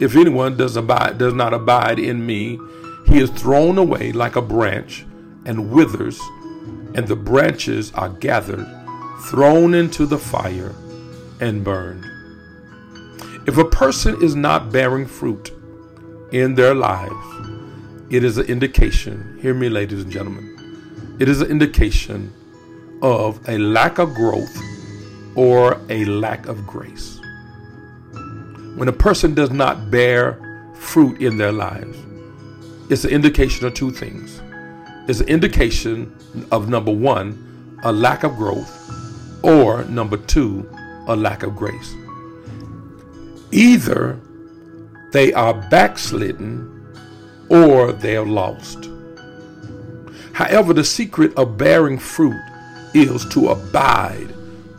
If 0.01 0.15
anyone 0.15 0.57
does, 0.57 0.77
abide, 0.77 1.19
does 1.19 1.35
not 1.35 1.55
abide 1.55 1.99
in 1.99 2.25
me, 2.25 2.59
he 3.07 3.19
is 3.19 3.31
thrown 3.31 3.79
away 3.79 4.13
like 4.13 4.37
a 4.37 4.43
branch 4.43 5.05
and 5.45 5.73
withers, 5.73 6.21
and 6.95 7.09
the 7.09 7.17
branches 7.17 7.93
are 7.95 8.09
gathered, 8.09 8.67
thrown 9.25 9.75
into 9.75 10.07
the 10.07 10.19
fire, 10.19 10.75
and 11.41 11.65
burned. 11.65 12.05
If 13.45 13.59
a 13.59 13.65
person 13.65 14.23
is 14.23 14.37
not 14.37 14.71
bearing 14.71 15.07
fruit 15.07 15.51
in 16.33 16.55
their 16.55 16.75
lives, 16.75 17.15
it 18.11 18.25
is 18.25 18.39
an 18.39 18.47
indication, 18.47 19.39
hear 19.41 19.55
me, 19.55 19.69
ladies 19.69 20.03
and 20.03 20.11
gentlemen, 20.11 21.17
it 21.21 21.29
is 21.29 21.43
an 21.43 21.51
indication 21.51 22.33
of 23.03 23.39
a 23.49 23.59
lack 23.59 23.99
of 23.99 24.15
growth 24.15 24.57
or 25.35 25.79
a 25.91 26.05
lack 26.07 26.47
of 26.47 26.67
grace. 26.67 27.21
When 28.77 28.89
a 28.89 28.93
person 28.93 29.35
does 29.35 29.51
not 29.51 29.91
bear 29.91 30.73
fruit 30.75 31.21
in 31.21 31.37
their 31.37 31.53
lives, 31.53 31.99
it's 32.89 33.05
an 33.05 33.11
indication 33.11 33.67
of 33.67 33.75
two 33.75 33.91
things. 33.91 34.41
It's 35.09 35.21
an 35.21 35.29
indication 35.29 36.17
of 36.51 36.69
number 36.69 36.93
one, 36.93 37.79
a 37.85 37.93
lack 37.93 38.25
of 38.25 38.37
growth, 38.37 38.79
or 39.43 39.85
number 39.85 40.17
two, 40.17 40.69
a 41.09 41.17
lack 41.17 41.43
of 41.43 41.57
grace. 41.57 41.95
Either 43.51 44.19
they 45.13 45.33
are 45.33 45.55
backslidden 45.71 46.69
or 47.49 47.93
they're 47.93 48.25
lost. 48.25 48.89
However, 50.33 50.73
the 50.73 50.85
secret 50.85 51.35
of 51.37 51.59
bearing 51.59 51.99
fruit 51.99 52.41
is 52.95 53.25
to 53.27 53.49
abide, 53.49 54.35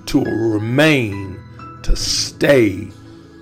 to 0.08 0.24
remain, 0.24 1.39
to 1.84 1.96
stay, 1.96 2.89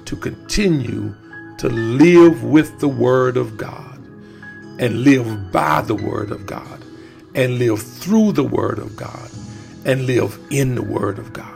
to 0.06 0.16
continue 0.16 1.16
to 1.58 1.70
live 1.70 2.44
with 2.44 2.80
the 2.80 2.88
Word 2.88 3.38
of 3.38 3.56
God 3.56 4.00
and 4.80 5.04
live 5.04 5.52
by 5.52 5.82
the 5.82 5.96
Word 5.96 6.32
of 6.32 6.46
God 6.46 6.84
and 7.36 7.60
live 7.60 7.82
through 7.82 8.34
the 8.34 8.44
Word 8.44 8.80
of 8.80 8.96
God 8.96 9.30
and 9.86 10.06
live 10.06 10.38
in 10.50 10.76
the 10.76 10.82
Word 10.82 11.20
of 11.20 11.32
God. 11.32 11.48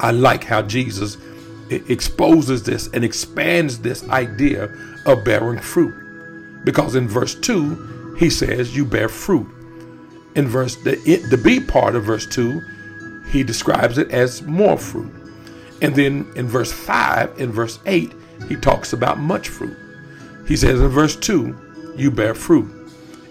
I 0.00 0.12
like 0.12 0.44
how 0.44 0.62
Jesus 0.62 1.16
exposes 1.70 2.62
this 2.62 2.88
and 2.88 3.04
expands 3.04 3.78
this 3.78 4.08
idea 4.08 4.64
of 5.06 5.24
bearing 5.24 5.60
fruit. 5.60 5.94
Because 6.64 6.94
in 6.94 7.08
verse 7.08 7.34
2, 7.34 8.14
he 8.18 8.30
says, 8.30 8.76
You 8.76 8.84
bear 8.84 9.08
fruit. 9.08 9.46
In 10.34 10.48
verse 10.48 10.76
the, 10.76 10.96
the 11.30 11.36
B 11.36 11.60
part 11.60 11.94
of 11.94 12.04
verse 12.04 12.26
2, 12.26 12.62
he 13.30 13.42
describes 13.42 13.98
it 13.98 14.10
as 14.10 14.42
more 14.42 14.76
fruit. 14.76 15.12
And 15.82 15.94
then 15.94 16.30
in 16.36 16.46
verse 16.48 16.72
5 16.72 17.40
and 17.40 17.52
verse 17.52 17.78
8, 17.86 18.12
he 18.48 18.56
talks 18.56 18.92
about 18.92 19.18
much 19.18 19.48
fruit. 19.48 19.76
He 20.46 20.56
says 20.56 20.80
in 20.80 20.88
verse 20.88 21.16
2, 21.16 21.94
you 21.96 22.10
bear 22.10 22.34
fruit. 22.34 22.70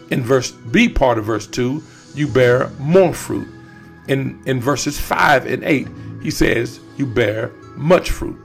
In 0.10 0.22
verse 0.22 0.52
B 0.52 0.90
part 0.90 1.18
of 1.18 1.26
verse 1.26 1.48
2, 1.48 1.82
you 2.14 2.28
bear 2.28 2.70
more 2.80 3.14
fruit. 3.14 3.48
In 4.08 4.42
in 4.46 4.60
verses 4.60 5.00
5 5.00 5.46
and 5.46 5.64
8, 5.64 5.88
he 6.22 6.32
says 6.32 6.80
you 6.98 7.06
bear 7.06 7.52
much 7.78 8.12
fruit. 8.12 8.40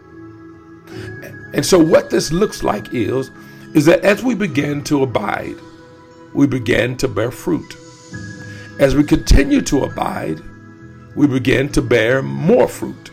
And 1.55 1.65
so 1.65 1.79
what 1.79 2.11
this 2.11 2.33
looks 2.33 2.63
like 2.63 2.93
is 2.95 3.31
is 3.75 3.87
that 3.87 4.05
as 4.05 4.23
we 4.23 4.35
begin 4.35 4.85
to 4.85 5.03
abide, 5.03 5.57
we 6.35 6.47
begin 6.47 6.97
to 6.99 7.09
bear 7.09 7.31
fruit. 7.31 7.77
As 8.79 8.95
we 8.95 9.05
continue 9.05 9.63
to 9.63 9.85
abide, 9.85 10.41
we 11.15 11.27
begin 11.27 11.71
to 11.71 11.83
bear 11.83 12.23
more 12.23 12.69
fruit. 12.69 13.11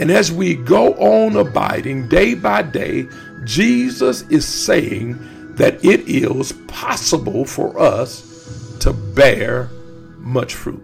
And 0.00 0.10
as 0.10 0.32
we 0.32 0.54
go 0.54 0.94
on 0.94 1.36
abiding 1.36 2.08
day 2.08 2.34
by 2.34 2.62
day, 2.62 3.08
Jesus 3.44 4.22
is 4.22 4.46
saying 4.46 5.18
that 5.54 5.84
it 5.84 6.00
is 6.08 6.52
possible 6.66 7.44
for 7.44 7.78
us 7.78 8.78
to 8.80 8.92
bear 8.92 9.70
much 10.18 10.54
fruit. 10.54 10.82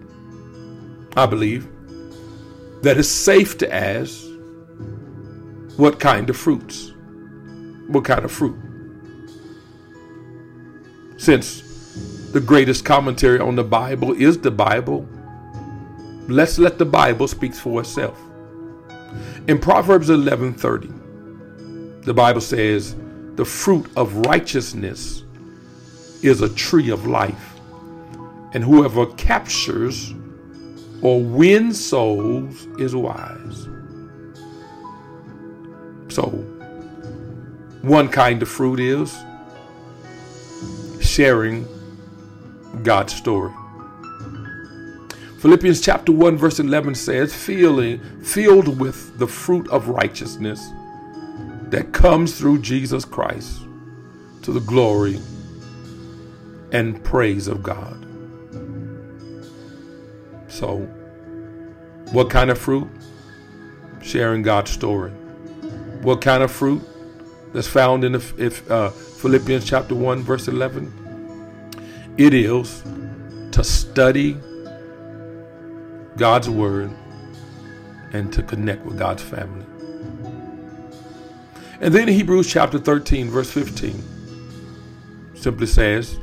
I 1.16 1.26
believe 1.26 1.66
that 2.82 2.96
it's 2.96 3.08
safe 3.08 3.58
to 3.58 3.74
ask 3.74 4.29
what 5.80 5.98
kind 5.98 6.28
of 6.28 6.36
fruits? 6.36 6.92
What 7.88 8.04
kind 8.04 8.22
of 8.22 8.30
fruit? 8.30 8.54
Since 11.16 11.62
the 12.32 12.40
greatest 12.40 12.84
commentary 12.84 13.40
on 13.40 13.56
the 13.56 13.64
Bible 13.64 14.12
is 14.12 14.36
the 14.36 14.50
Bible, 14.50 15.08
let's 16.28 16.58
let 16.58 16.76
the 16.76 16.84
Bible 16.84 17.26
speak 17.28 17.54
for 17.54 17.80
itself. 17.80 18.20
In 19.48 19.58
Proverbs 19.58 20.10
11:30, 20.10 20.92
the 22.04 22.12
Bible 22.12 22.42
says, 22.42 22.94
"The 23.36 23.46
fruit 23.46 23.86
of 23.96 24.14
righteousness 24.26 25.24
is 26.20 26.42
a 26.42 26.50
tree 26.50 26.90
of 26.90 27.06
life, 27.06 27.58
and 28.52 28.62
whoever 28.62 29.06
captures 29.16 30.14
or 31.00 31.24
wins 31.24 31.82
souls 31.82 32.68
is 32.78 32.94
wise." 32.94 33.66
So, 36.10 36.26
one 37.82 38.08
kind 38.08 38.42
of 38.42 38.48
fruit 38.48 38.80
is 38.80 39.16
sharing 41.00 41.66
God's 42.82 43.14
story. 43.14 43.52
Philippians 45.38 45.80
chapter 45.80 46.12
1 46.12 46.36
verse 46.36 46.58
11 46.58 46.94
says, 46.94 47.32
"Feeling 47.32 48.00
filled 48.22 48.78
with 48.80 49.18
the 49.18 49.26
fruit 49.26 49.68
of 49.68 49.88
righteousness 49.88 50.60
that 51.70 51.92
comes 51.92 52.36
through 52.36 52.58
Jesus 52.58 53.04
Christ 53.04 53.60
to 54.42 54.52
the 54.52 54.60
glory 54.60 55.18
and 56.72 57.02
praise 57.04 57.48
of 57.48 57.62
God." 57.62 58.04
So, 60.48 60.88
what 62.12 62.28
kind 62.28 62.50
of 62.50 62.58
fruit? 62.58 62.88
Sharing 64.02 64.42
God's 64.42 64.72
story. 64.72 65.12
What 66.02 66.20
kind 66.20 66.42
of 66.42 66.50
fruit? 66.50 66.82
That's 67.52 67.68
found 67.68 68.04
in 68.04 68.12
the, 68.12 68.34
if, 68.38 68.70
uh, 68.70 68.90
Philippians 68.90 69.64
chapter 69.64 69.94
1 69.94 70.22
verse 70.22 70.48
11. 70.48 72.14
It 72.16 72.34
is 72.34 72.82
to 73.52 73.64
study 73.64 74.36
God's 76.16 76.48
Word 76.48 76.90
and 78.12 78.32
to 78.32 78.42
connect 78.42 78.84
with 78.84 78.98
God's 78.98 79.22
family. 79.22 79.66
And 81.80 81.94
then 81.94 82.08
Hebrews 82.08 82.50
chapter 82.50 82.78
13, 82.78 83.30
verse 83.30 83.50
15 83.50 84.02
simply 85.34 85.66
says, 85.66 86.18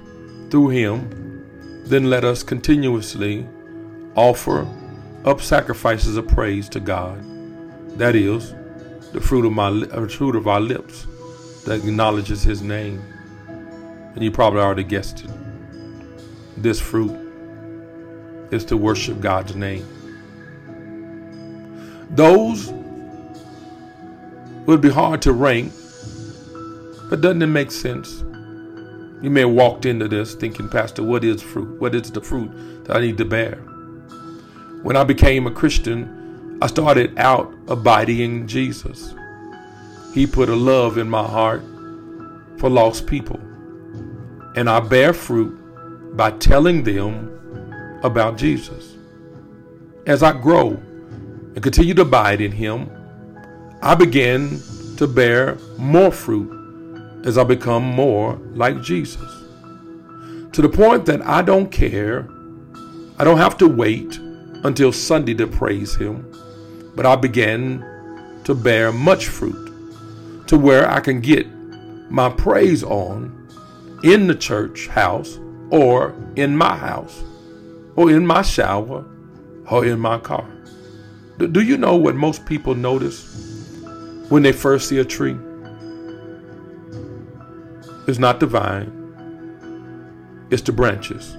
Through 0.50 0.70
him, 0.70 1.84
then 1.86 2.10
let 2.10 2.24
us 2.24 2.44
continuously 2.44 3.48
offer 4.16 4.68
up 5.26 5.42
sacrifices 5.42 6.16
of 6.16 6.28
praise 6.28 6.70
to 6.70 6.80
God. 6.80 7.24
That 7.98 8.16
is, 8.16 8.54
the 9.14 9.22
fruit 9.22 9.46
of 9.46 9.54
my 9.54 9.68
uh, 9.68 10.08
fruit 10.08 10.36
of 10.36 10.48
our 10.48 10.60
lips 10.60 11.06
that 11.66 11.84
acknowledges 11.84 12.44
his 12.44 12.62
name. 12.62 13.02
And 13.48 14.24
you 14.24 14.32
probably 14.32 14.62
already 14.62 14.84
guessed 14.84 15.24
it. 15.24 15.32
This 16.58 16.80
fruit 16.80 17.16
is 18.52 18.66
to 18.66 18.78
worship 18.78 19.20
God's 19.20 19.56
name. 19.56 19.86
Those 22.10 22.72
would 24.66 24.82
be 24.82 24.90
hard 24.90 25.22
to 25.24 25.34
rank, 25.34 25.72
but 27.10 27.22
doesn't 27.22 27.42
it 27.42 27.48
make 27.48 27.72
sense? 27.72 28.24
You 29.22 29.30
may 29.30 29.42
have 29.42 29.52
walked 29.52 29.86
into 29.86 30.08
this 30.08 30.36
thinking, 30.36 30.70
Pastor, 30.70 31.04
what 31.04 31.24
is 31.24 31.42
fruit? 31.42 31.80
What 31.80 31.96
is 31.96 32.12
the 32.12 32.22
fruit 32.22 32.86
that 32.86 32.98
I 32.98 33.02
need 33.02 33.18
to 33.18 33.26
bear? 33.26 33.56
When 34.84 34.96
I 34.96 35.04
became 35.04 35.48
a 35.48 35.52
Christian, 35.52 36.17
I 36.60 36.68
started 36.68 37.18
out 37.18 37.54
abiding 37.68 38.20
in 38.20 38.48
Jesus. 38.48 39.14
He 40.14 40.26
put 40.26 40.50
a 40.50 40.56
love 40.56 40.98
in 40.98 41.10
my 41.10 41.24
heart 41.24 41.62
for 42.58 42.70
lost 42.70 43.06
people. 43.06 43.40
And 44.56 44.68
I 44.68 44.80
bear 44.80 45.14
fruit 45.14 45.56
by 46.18 46.32
telling 46.32 46.84
them 46.84 48.00
about 48.04 48.38
Jesus. 48.38 48.96
As 50.08 50.24
I 50.24 50.32
grow 50.32 50.70
and 50.70 51.62
continue 51.62 51.94
to 51.94 52.02
abide 52.02 52.42
in 52.42 52.52
Him, 52.52 52.90
I 53.84 53.94
begin 53.94 54.60
to 54.98 55.08
bear 55.08 55.58
more 55.78 56.12
fruit 56.12 56.52
as 57.24 57.38
I 57.38 57.44
become 57.44 57.84
more 57.84 58.36
like 58.54 58.82
Jesus. 58.82 59.22
To 60.54 60.62
the 60.64 60.70
point 60.70 61.06
that 61.06 61.22
I 61.22 61.44
don't 61.44 61.72
care, 61.72 62.28
I 63.20 63.24
don't 63.24 63.38
have 63.38 63.58
to 63.60 63.68
wait 63.68 64.18
until 64.64 64.92
Sunday 64.92 65.36
to 65.36 65.46
praise 65.46 65.96
Him, 65.96 66.27
but 66.98 67.06
I 67.06 67.16
began 67.16 67.86
to 68.44 68.56
bear 68.56 68.92
much 68.92 69.28
fruit 69.28 70.48
to 70.48 70.58
where 70.58 70.90
I 70.90 71.00
can 71.00 71.22
get 71.22 71.46
my 72.10 72.28
praise 72.28 72.84
on 72.84 73.48
in 74.04 74.26
the 74.26 74.34
church 74.34 74.88
house 74.88 75.40
or 75.70 76.16
in 76.36 76.58
my 76.58 76.76
house 76.76 77.24
or 77.96 78.10
in 78.10 78.26
my 78.26 78.42
shower 78.42 79.06
or 79.70 79.86
in 79.86 80.00
my 80.00 80.18
car. 80.18 80.50
Do 81.38 81.62
you 81.62 81.78
know 81.78 81.96
what 81.96 82.16
most 82.16 82.48
people 82.48 82.74
notice 82.74 83.84
when 84.30 84.42
they 84.42 84.52
first 84.52 84.90
see 84.90 84.98
a 84.98 85.06
tree? 85.06 85.38
It's 88.08 88.18
not 88.18 88.40
the 88.40 88.48
vine, 88.48 88.92
it's 90.50 90.64
the 90.64 90.72
branches. 90.72 91.38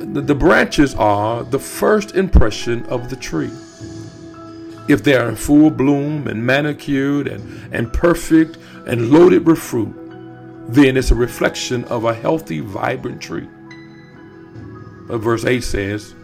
The 0.00 0.34
branches 0.34 0.94
are 0.94 1.44
the 1.44 1.58
first 1.58 2.14
impression 2.14 2.86
of 2.86 3.10
the 3.10 3.16
tree. 3.16 3.50
If 4.88 5.04
they 5.04 5.14
are 5.14 5.28
in 5.28 5.36
full 5.36 5.70
bloom 5.70 6.26
and 6.26 6.44
manicured 6.44 7.28
and, 7.28 7.72
and 7.72 7.92
perfect 7.92 8.56
and 8.86 9.10
loaded 9.10 9.46
with 9.46 9.58
fruit, 9.58 9.94
then 10.68 10.96
it's 10.96 11.10
a 11.10 11.14
reflection 11.14 11.84
of 11.84 12.04
a 12.04 12.14
healthy, 12.14 12.60
vibrant 12.60 13.20
tree. 13.20 13.48
But 15.06 15.18
verse 15.18 15.44
8 15.44 15.60
says, 15.62 16.14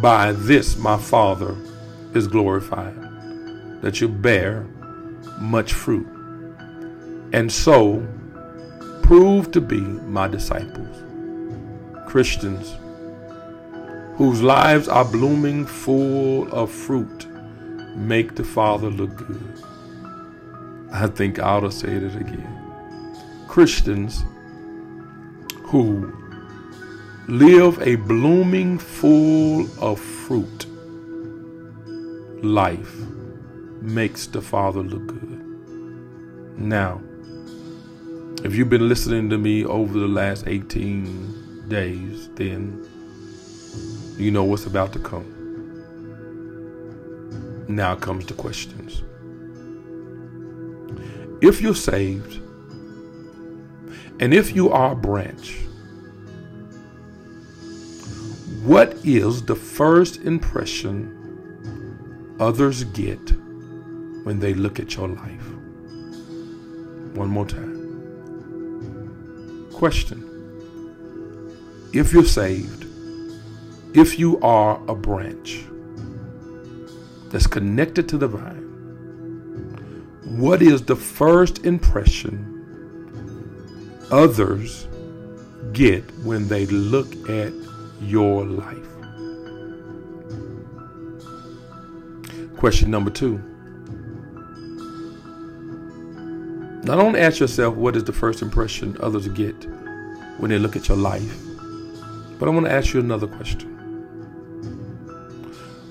By 0.00 0.32
this 0.32 0.76
my 0.76 0.96
Father 0.96 1.56
is 2.14 2.28
glorified, 2.28 2.94
that 3.82 4.00
you 4.00 4.08
bear 4.08 4.66
much 5.40 5.72
fruit, 5.72 6.06
and 7.32 7.50
so 7.50 8.06
prove 9.02 9.50
to 9.50 9.60
be 9.60 9.80
my 9.80 10.28
disciples. 10.28 11.01
Christians 12.12 12.76
whose 14.18 14.42
lives 14.42 14.86
are 14.86 15.02
blooming 15.02 15.64
full 15.64 16.46
of 16.52 16.70
fruit 16.70 17.26
make 17.96 18.34
the 18.34 18.44
Father 18.44 18.90
look 18.90 19.16
good. 19.16 19.62
I 20.92 21.06
think 21.06 21.38
I 21.38 21.44
ought 21.44 21.60
to 21.60 21.70
say 21.70 21.88
it 21.88 22.14
again. 22.14 23.16
Christians 23.48 24.24
who 25.62 26.12
live 27.28 27.80
a 27.80 27.94
blooming, 27.94 28.78
full 28.78 29.66
of 29.82 29.98
fruit 29.98 30.66
life 32.44 32.94
makes 33.80 34.26
the 34.26 34.42
Father 34.42 34.82
look 34.82 35.06
good. 35.06 36.58
Now, 36.58 37.00
if 38.44 38.54
you've 38.54 38.68
been 38.68 38.90
listening 38.90 39.30
to 39.30 39.38
me 39.38 39.64
over 39.64 39.98
the 39.98 40.08
last 40.08 40.44
18 40.46 41.41
days, 41.72 42.28
then 42.34 42.86
you 44.18 44.30
know 44.30 44.44
what's 44.44 44.66
about 44.66 44.92
to 44.92 44.98
come. 44.98 45.26
Now 47.66 47.94
comes 47.94 48.26
the 48.26 48.34
questions. 48.34 49.02
If 51.40 51.62
you're 51.62 51.74
saved, 51.74 52.40
and 54.20 54.34
if 54.34 54.54
you 54.54 54.70
are 54.70 54.92
a 54.92 54.94
branch, 54.94 55.60
what 58.64 58.94
is 59.02 59.42
the 59.42 59.56
first 59.56 60.20
impression 60.24 61.18
others 62.38 62.84
get 62.84 63.32
when 64.24 64.40
they 64.40 64.52
look 64.52 64.78
at 64.78 64.94
your 64.94 65.08
life? 65.08 65.48
One 67.16 67.30
more 67.30 67.46
time. 67.46 67.80
Question 69.72 70.31
If 71.92 72.12
you're 72.12 72.24
saved, 72.24 72.86
if 73.94 74.18
you 74.18 74.40
are 74.40 74.80
a 74.88 74.94
branch 74.94 75.64
that's 77.28 77.46
connected 77.46 78.08
to 78.08 78.18
the 78.18 78.28
vine, 78.28 78.62
what 80.38 80.62
is 80.62 80.82
the 80.82 80.96
first 80.96 81.66
impression 81.66 82.48
others 84.10 84.86
get 85.72 86.04
when 86.18 86.46
they 86.48 86.66
look 86.66 87.08
at 87.28 87.52
your 88.02 88.44
life. 88.44 88.76
Question 92.56 92.90
number 92.90 93.10
two. 93.10 93.38
Not 96.84 96.98
only 96.98 97.20
ask 97.20 97.40
yourself 97.40 97.74
what 97.74 97.96
is 97.96 98.04
the 98.04 98.12
first 98.12 98.42
impression 98.42 98.96
others 99.00 99.28
get 99.28 99.54
when 100.38 100.50
they 100.50 100.58
look 100.58 100.76
at 100.76 100.88
your 100.88 100.96
life, 100.96 101.38
but 102.42 102.48
I 102.48 102.50
want 102.54 102.66
to 102.66 102.72
ask 102.72 102.92
you 102.92 102.98
another 102.98 103.28
question. 103.28 103.68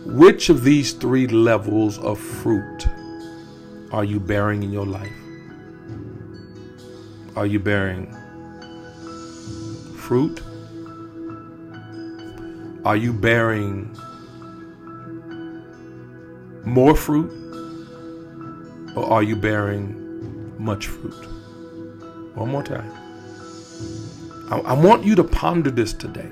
Which 0.04 0.50
of 0.50 0.66
these 0.66 0.92
three 0.92 1.26
levels 1.26 1.98
of 2.00 2.20
fruit 2.20 2.88
are 3.94 4.04
you 4.04 4.20
bearing 4.20 4.62
in 4.62 4.70
your 4.70 4.86
life? 4.86 5.14
Are 7.38 7.46
you 7.46 7.58
bearing 7.58 8.14
fruit? 9.96 10.42
Are 12.84 12.98
you 12.98 13.14
bearing 13.14 13.98
more 16.66 16.98
fruit? 16.98 17.32
Or 18.98 19.10
are 19.10 19.24
you 19.24 19.38
bearing 19.38 20.54
much 20.62 20.88
fruit? 20.88 21.26
One 22.36 22.50
more 22.50 22.64
time. 22.64 22.92
I, 24.52 24.58
I 24.58 24.74
want 24.74 25.06
you 25.06 25.16
to 25.16 25.24
ponder 25.24 25.72
this 25.72 25.94
today. 25.94 26.30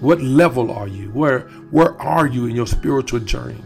What 0.00 0.20
level 0.20 0.70
are 0.70 0.86
you? 0.86 1.10
Where 1.10 1.40
where 1.70 2.00
are 2.00 2.26
you 2.26 2.46
in 2.46 2.54
your 2.54 2.66
spiritual 2.66 3.20
journey? 3.20 3.62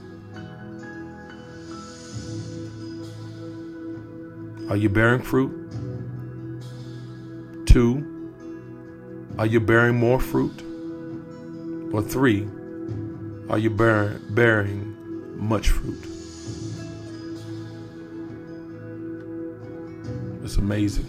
Are 4.71 4.77
you 4.77 4.89
bearing 4.89 5.21
fruit? 5.21 5.53
Two, 7.67 8.13
are 9.39 9.47
you 9.47 9.61
bearing 9.61 9.97
more 9.97 10.19
fruit? 10.19 10.63
Or 11.93 12.01
three, 12.01 12.49
are 13.51 13.59
you 13.59 13.69
bearing, 13.69 14.19
bearing 14.31 14.97
much 15.37 15.69
fruit? 15.69 16.03
It's 20.43 20.57
amazing. 20.57 21.07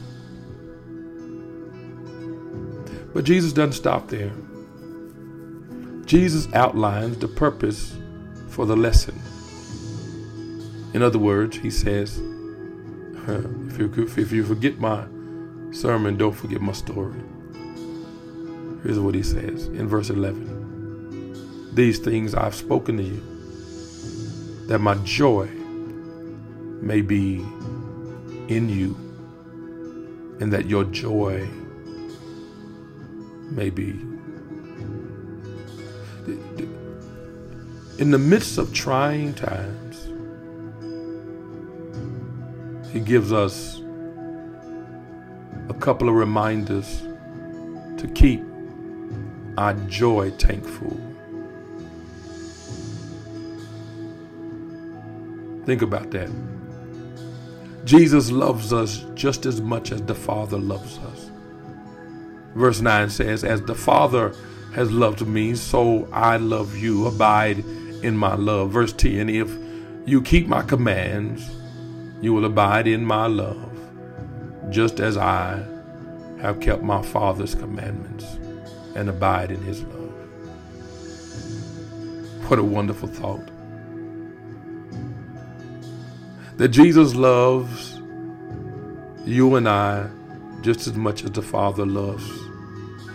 But 3.14 3.24
Jesus 3.24 3.54
doesn't 3.54 3.74
stop 3.74 4.10
there. 4.10 4.34
Jesus 6.14 6.48
outlines 6.54 7.18
the 7.18 7.28
purpose 7.28 7.98
for 8.50 8.68
the 8.68 8.76
lesson. 8.76 9.20
In 10.94 11.02
other 11.02 11.18
words, 11.18 11.58
he 11.58 11.72
says, 11.72 12.20
if 13.28 13.80
you, 13.80 13.92
if 14.16 14.32
you 14.32 14.46
forget 14.46 14.78
my 14.78 15.08
sermon, 15.72 16.16
don't 16.16 16.34
forget 16.34 16.62
my 16.62 16.74
story. 16.74 17.20
Here's 18.84 19.00
what 19.00 19.16
he 19.16 19.24
says 19.24 19.66
in 19.70 19.88
verse 19.88 20.12
11 20.12 21.72
These 21.74 21.98
things 21.98 22.36
I've 22.36 22.54
spoken 22.54 22.98
to 22.98 23.04
you, 23.04 24.68
that 24.68 24.78
my 24.78 24.94
joy 24.98 25.48
may 26.80 27.02
be 27.02 27.38
in 28.50 28.70
you, 28.70 28.96
and 30.40 30.54
that 30.54 30.68
your 30.68 30.84
joy 30.84 31.50
may 33.50 33.72
be. 33.72 34.13
In 38.00 38.10
the 38.10 38.18
midst 38.18 38.58
of 38.58 38.74
trying 38.74 39.36
times, 39.36 40.08
he 42.92 43.00
gives 43.00 43.32
us 43.32 43.82
a 45.70 45.76
couple 45.76 46.10
of 46.10 46.16
reminders 46.16 47.02
to 47.98 48.10
keep 48.16 48.42
our 49.60 49.76
joy 49.88 50.32
tank 50.32 50.66
full. 50.66 51.00
Think 55.66 55.84
about 55.84 56.10
that. 56.12 56.32
Jesus 57.86 58.32
loves 58.32 58.74
us 58.74 59.06
just 59.14 59.46
as 59.46 59.62
much 59.62 59.92
as 59.92 60.02
the 60.02 60.16
Father 60.16 60.58
loves 60.58 60.98
us. 60.98 61.30
Verse 62.56 62.82
9 62.82 63.12
says, 63.12 63.44
As 63.44 63.62
the 63.62 63.76
Father 63.76 64.34
has 64.74 64.92
loved 64.92 65.28
me, 65.28 65.54
so 65.54 66.08
I 66.12 66.38
love 66.38 66.76
you. 66.76 67.06
Abide 67.06 67.64
in 68.04 68.18
my 68.18 68.36
love. 68.36 68.72
Verse 68.72 68.94
10 68.94 69.30
If 69.30 69.52
you 70.06 70.22
keep 70.22 70.48
my 70.48 70.62
commands, 70.62 71.50
you 72.22 72.34
will 72.34 72.46
abide 72.46 72.88
in 72.88 73.06
my 73.06 73.28
love, 73.28 73.72
just 74.70 75.00
as 75.00 75.18
I 75.18 75.64
have 76.42 76.60
kept 76.60 76.84
my 76.84 77.02
Father's 77.02 77.56
commandments 77.56 78.26
and 78.96 79.10
abide 79.10 79.52
in 79.52 79.62
his 79.64 79.84
love. 79.84 80.14
What 82.50 82.60
a 82.60 82.64
wonderful 82.64 83.08
thought. 83.08 83.48
That 86.58 86.70
Jesus 86.70 87.16
loves 87.16 88.02
you 89.26 89.56
and 89.56 89.68
I 89.68 90.08
just 90.62 90.88
as 90.88 90.94
much 90.94 91.24
as 91.24 91.32
the 91.32 91.42
Father 91.42 91.86
loves 91.86 92.30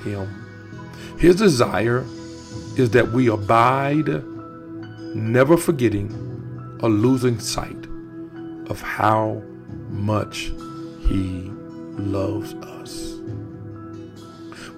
him. 0.04 0.46
His 1.18 1.36
desire 1.36 2.04
is 2.76 2.90
that 2.90 3.12
we 3.12 3.28
abide, 3.28 4.08
never 5.18 5.56
forgetting 5.56 6.10
or 6.82 6.88
losing 6.88 7.38
sight 7.38 7.86
of 8.68 8.80
how 8.80 9.42
much 9.88 10.52
He 11.00 11.50
loves 11.98 12.54
us. 12.54 13.14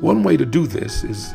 One 0.00 0.22
way 0.22 0.36
to 0.36 0.46
do 0.46 0.66
this 0.66 1.04
is, 1.04 1.32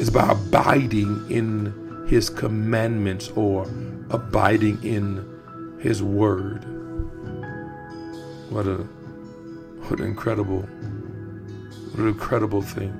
is 0.00 0.10
by 0.10 0.30
abiding 0.30 1.30
in 1.30 2.06
His 2.08 2.30
commandments 2.30 3.30
or 3.36 3.64
abiding 4.10 4.82
in 4.82 5.78
His 5.80 6.02
Word. 6.02 6.64
What 8.50 8.66
a 8.66 8.86
what 9.88 9.98
an 9.98 10.06
incredible, 10.06 10.60
what 10.60 11.98
an 11.98 12.08
incredible 12.08 12.62
thing. 12.62 12.92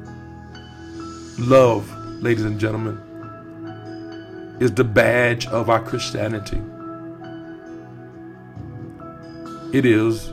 Love, 1.38 1.88
ladies 2.20 2.44
and 2.44 2.58
gentlemen, 2.58 3.00
is 4.60 4.72
the 4.72 4.84
badge 4.84 5.46
of 5.46 5.70
our 5.70 5.82
Christianity. 5.82 6.60
It 9.72 9.86
is 9.86 10.28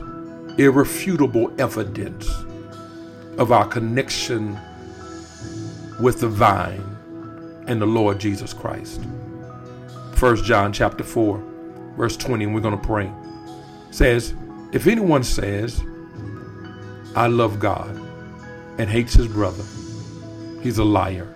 irrefutable 0.58 1.50
evidence 1.58 2.28
of 3.38 3.52
our 3.52 3.66
connection 3.66 4.58
with 6.00 6.20
the 6.20 6.28
vine 6.28 6.84
and 7.66 7.80
the 7.80 7.86
Lord 7.86 8.18
Jesus 8.18 8.52
Christ. 8.52 9.00
1 10.18 10.36
John 10.44 10.72
chapter 10.72 11.04
4, 11.04 11.42
verse 11.96 12.16
20, 12.16 12.44
and 12.44 12.54
we're 12.54 12.60
going 12.60 12.78
to 12.78 12.86
pray. 12.86 13.10
Says, 13.90 14.34
if 14.72 14.86
anyone 14.86 15.24
says, 15.24 15.82
I 17.16 17.28
love 17.28 17.58
God 17.58 17.88
and 18.78 18.90
hates 18.90 19.14
his 19.14 19.28
brother, 19.28 19.64
he's 20.62 20.78
a 20.78 20.84
liar. 20.84 21.34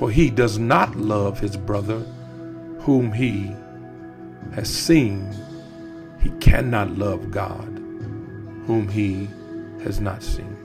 For 0.00 0.10
he 0.10 0.30
does 0.30 0.58
not 0.58 0.96
love 0.96 1.38
his 1.38 1.58
brother 1.58 1.98
whom 2.78 3.12
he 3.12 3.54
has 4.54 4.66
seen 4.66 5.30
he 6.22 6.30
cannot 6.40 6.96
love 6.96 7.30
God 7.30 7.68
whom 8.66 8.88
he 8.88 9.28
has 9.84 10.00
not 10.00 10.22
seen. 10.22 10.56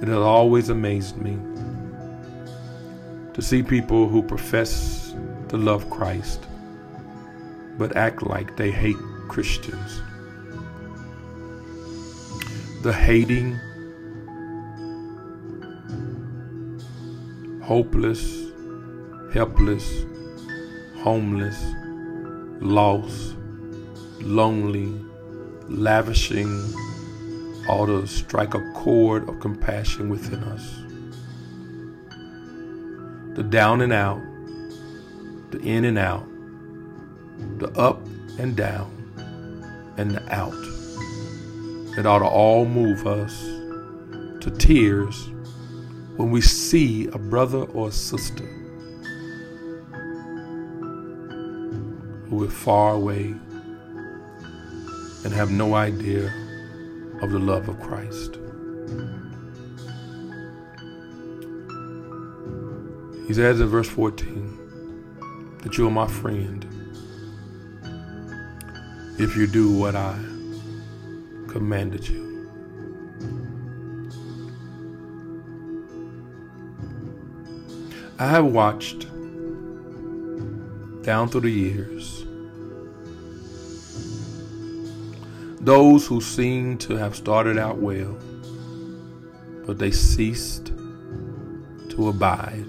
It 0.00 0.08
has 0.08 0.16
always 0.16 0.70
amazed 0.70 1.18
me 1.18 1.36
to 3.34 3.42
see 3.42 3.62
people 3.62 4.08
who 4.08 4.22
profess 4.22 5.14
to 5.50 5.58
love 5.58 5.90
Christ 5.90 6.46
but 7.76 7.94
act 7.96 8.22
like 8.22 8.56
they 8.56 8.70
hate 8.70 8.96
Christians. 9.28 10.00
The 12.82 12.94
hating, 12.94 13.60
hopeless, 17.70 18.50
helpless, 19.32 20.04
homeless, 21.04 21.56
lost, 22.60 23.36
lonely, 24.22 24.92
lavishing, 25.68 26.50
all 27.68 27.86
to 27.86 28.04
strike 28.08 28.54
a 28.54 28.72
chord 28.74 29.28
of 29.28 29.38
compassion 29.38 30.08
within 30.08 30.42
us. 30.42 30.66
The 33.36 33.44
down 33.44 33.82
and 33.82 33.92
out, 33.92 34.20
the 35.52 35.60
in 35.60 35.84
and 35.84 35.96
out, 35.96 36.26
the 37.58 37.70
up 37.78 38.04
and 38.40 38.56
down, 38.56 38.90
and 39.96 40.10
the 40.10 40.34
out. 40.34 40.60
It 41.96 42.04
ought 42.04 42.18
to 42.18 42.26
all 42.26 42.64
move 42.64 43.06
us 43.06 43.40
to 44.40 44.50
tears 44.58 45.30
when 46.20 46.30
we 46.30 46.42
see 46.42 47.06
a 47.14 47.18
brother 47.18 47.62
or 47.72 47.88
a 47.88 47.92
sister 47.92 48.44
who 52.28 52.44
are 52.44 52.50
far 52.50 52.92
away 52.92 53.34
and 55.24 55.32
have 55.32 55.50
no 55.50 55.72
idea 55.72 56.30
of 57.22 57.30
the 57.30 57.38
love 57.38 57.70
of 57.70 57.80
Christ. 57.80 58.36
He 63.26 63.32
says 63.32 63.58
in 63.62 63.68
verse 63.68 63.88
14 63.88 65.56
that 65.62 65.78
you 65.78 65.86
are 65.86 65.90
my 65.90 66.06
friend 66.06 66.66
if 69.18 69.38
you 69.38 69.46
do 69.46 69.72
what 69.72 69.96
I 69.96 70.22
commanded 71.48 72.06
you. 72.06 72.29
I 78.20 78.28
have 78.28 78.44
watched 78.44 79.06
down 81.02 81.30
through 81.30 81.40
the 81.40 81.50
years 81.50 82.26
those 85.62 86.06
who 86.06 86.20
seem 86.20 86.76
to 86.80 86.96
have 86.96 87.16
started 87.16 87.56
out 87.56 87.78
well, 87.78 88.14
but 89.64 89.78
they 89.78 89.90
ceased 89.90 90.66
to 91.88 92.08
abide. 92.08 92.66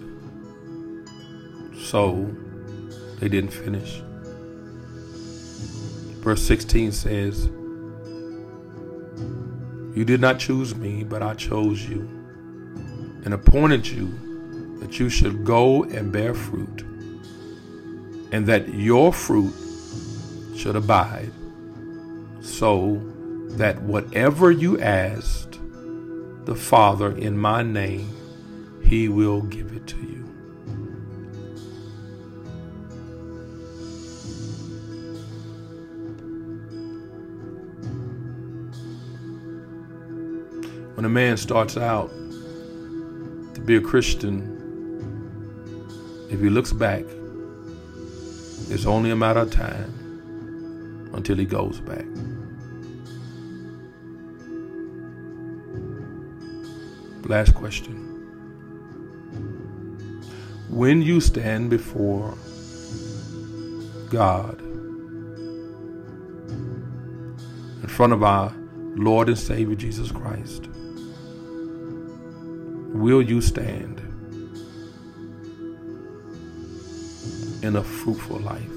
So 1.83 2.33
they 3.19 3.27
didn't 3.27 3.51
finish. 3.51 4.01
Verse 6.23 6.41
16 6.43 6.93
says, 6.93 7.47
You 9.97 10.05
did 10.05 10.21
not 10.21 10.39
choose 10.39 10.73
me, 10.77 11.03
but 11.03 11.21
I 11.21 11.33
chose 11.33 11.83
you 11.89 12.07
and 13.25 13.33
appointed 13.33 13.85
you 13.85 14.30
that 14.81 14.99
you 14.99 15.09
should 15.09 15.45
go 15.45 15.83
and 15.85 16.11
bear 16.11 16.33
fruit, 16.33 16.81
and 18.33 18.45
that 18.47 18.73
your 18.73 19.13
fruit 19.13 19.53
should 20.57 20.75
abide, 20.75 21.31
so 22.41 22.99
that 23.51 23.81
whatever 23.83 24.51
you 24.51 24.81
asked 24.81 25.59
the 26.45 26.55
Father 26.55 27.15
in 27.15 27.37
my 27.37 27.61
name, 27.61 28.09
he 28.83 29.07
will 29.07 29.41
give 29.43 29.71
it 29.73 29.85
to 29.87 29.97
you. 29.97 30.07
When 40.95 41.05
a 41.05 41.09
man 41.09 41.37
starts 41.37 41.77
out 41.77 42.09
to 43.53 43.61
be 43.61 43.75
a 43.75 43.81
Christian, 43.81 44.50
if 46.31 46.39
he 46.39 46.49
looks 46.49 46.71
back, 46.71 47.03
it's 48.69 48.85
only 48.85 49.11
a 49.11 49.15
matter 49.15 49.41
of 49.41 49.51
time 49.51 51.09
until 51.13 51.35
he 51.35 51.45
goes 51.45 51.79
back. 51.81 52.05
Last 57.25 57.53
question. 57.53 57.95
When 60.69 61.01
you 61.01 61.21
stand 61.21 61.69
before 61.69 62.37
God 64.09 64.59
in 67.81 67.87
front 67.87 68.13
of 68.13 68.23
our 68.23 68.53
Lord 68.95 69.29
and 69.29 69.37
Savior 69.37 69.75
Jesus 69.75 70.11
Christ, 70.11 70.67
will 72.93 73.21
you 73.21 73.39
stand 73.39 74.01
in 77.61 77.75
a 77.75 77.83
fruitful 77.83 78.39
life? 78.39 78.69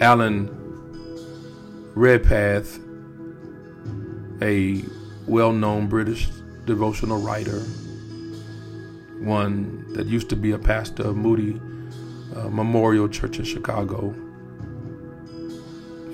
Alan 0.00 0.48
Redpath, 1.96 2.78
a 4.40 4.84
well 5.26 5.52
known 5.52 5.88
British 5.88 6.28
devotional 6.66 7.20
writer, 7.20 7.58
one 9.18 9.92
that 9.94 10.06
used 10.06 10.28
to 10.28 10.36
be 10.36 10.52
a 10.52 10.58
pastor 10.58 11.02
of 11.02 11.16
Moody 11.16 11.60
uh, 12.36 12.48
Memorial 12.48 13.08
Church 13.08 13.40
in 13.40 13.44
Chicago, 13.44 14.14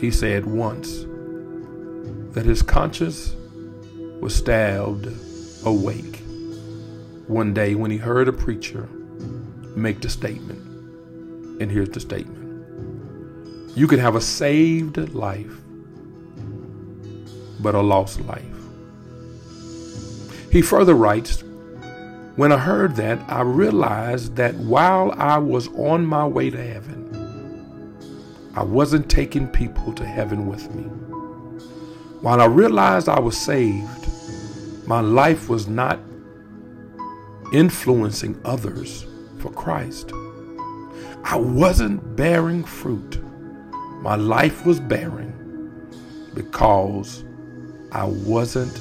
he 0.01 0.11
said 0.11 0.47
once, 0.47 1.05
that 2.35 2.47
his 2.47 2.63
conscience 2.63 3.35
was 4.21 4.35
stabbed 4.35 5.09
awake 5.67 6.24
one 7.27 7.55
day 7.55 7.75
when 7.75 7.91
he 7.91 7.97
heard 7.97 8.29
a 8.29 8.33
preacher 8.33 8.89
make 9.77 10.01
the 10.01 10.09
statement. 10.09 10.61
And 11.61 11.71
here's 11.71 11.91
the 11.91 12.01
statement 12.01 13.77
You 13.77 13.87
can 13.87 13.99
have 13.99 14.17
a 14.17 14.21
saved 14.21 14.97
life, 15.15 15.57
but 17.61 17.75
a 17.75 17.81
lost 17.81 18.21
life. 18.23 18.43
He 20.51 20.63
further 20.63 20.95
writes, 20.95 21.43
When 22.37 22.53
I 22.53 22.59
heard 22.59 22.97
that, 22.97 23.19
I 23.29 23.41
realized 23.41 24.37
that 24.37 24.55
while 24.55 25.13
I 25.13 25.39
was 25.39 25.69
on 25.69 26.07
my 26.07 26.27
way 26.27 26.51
to 26.51 26.63
heaven, 26.63 26.95
I 28.55 28.63
wasn't 28.63 29.11
taking 29.11 29.49
people 29.49 29.93
to 29.95 30.07
heaven 30.07 30.47
with 30.47 30.73
me. 30.75 30.85
While 32.21 32.41
I 32.41 32.47
realized 32.47 33.09
I 33.09 33.19
was 33.19 33.37
saved, 33.37 34.07
my 34.87 35.01
life 35.01 35.49
was 35.49 35.67
not 35.67 35.99
influencing 37.55 38.41
others 38.45 39.07
for 39.39 39.51
Christ. 39.51 40.13
I 41.23 41.37
wasn't 41.37 42.17
bearing 42.17 42.65
fruit. 42.65 43.23
My 44.03 44.17
life 44.17 44.67
was 44.67 44.81
barren 44.81 45.31
because 46.35 47.25
I 47.93 48.05
wasn't 48.05 48.79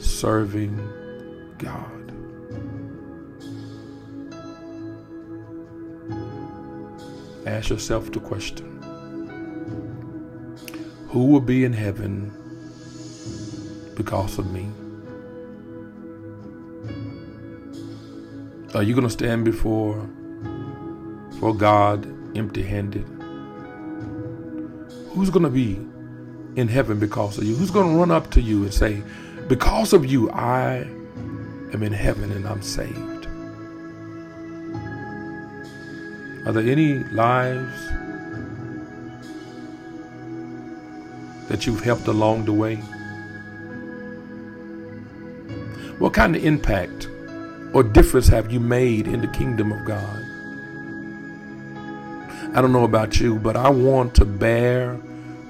serving 0.00 0.76
God. 1.58 1.92
Ask 7.46 7.70
yourself 7.70 8.10
the 8.10 8.18
question 8.18 8.66
Who 11.10 11.26
will 11.26 11.40
be 11.40 11.64
in 11.64 11.72
heaven 11.72 12.32
because 13.94 14.38
of 14.38 14.50
me? 14.50 14.68
Are 18.74 18.82
you 18.82 18.94
going 18.94 19.06
to 19.06 19.10
stand 19.10 19.44
before 19.44 20.08
for 21.38 21.54
God 21.54 22.04
empty-handed? 22.36 23.06
Who's 25.10 25.30
going 25.30 25.44
to 25.44 25.50
be 25.50 25.80
in 26.56 26.68
heaven 26.68 26.98
because 26.98 27.38
of 27.38 27.44
you? 27.44 27.54
Who's 27.54 27.70
going 27.70 27.90
to 27.90 27.98
run 27.98 28.10
up 28.10 28.30
to 28.32 28.40
you 28.42 28.64
and 28.64 28.74
say, 28.74 29.02
"Because 29.48 29.92
of 29.92 30.04
you, 30.04 30.30
I 30.30 30.78
am 31.72 31.82
in 31.82 31.92
heaven 31.92 32.32
and 32.32 32.46
I'm 32.46 32.60
saved"? 32.60 33.26
Are 36.46 36.52
there 36.52 36.68
any 36.68 37.02
lives 37.04 37.88
that 41.48 41.66
you've 41.66 41.82
helped 41.82 42.08
along 42.08 42.44
the 42.44 42.52
way? 42.52 42.76
What 45.98 46.12
kind 46.12 46.36
of 46.36 46.44
impact 46.44 47.08
or 47.76 47.82
difference 47.82 48.26
have 48.26 48.50
you 48.50 48.58
made 48.58 49.06
in 49.06 49.20
the 49.20 49.28
kingdom 49.28 49.70
of 49.70 49.84
God? 49.84 50.24
I 52.56 52.62
don't 52.62 52.72
know 52.72 52.84
about 52.84 53.20
you, 53.20 53.38
but 53.38 53.54
I 53.54 53.68
want 53.68 54.14
to 54.14 54.24
bear 54.24 54.98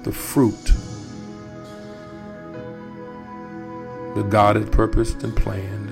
the 0.03 0.11
fruit 0.11 0.65
that 4.15 4.29
God 4.29 4.57
had 4.57 4.69
purposed 4.73 5.23
and 5.23 5.33
planned 5.37 5.89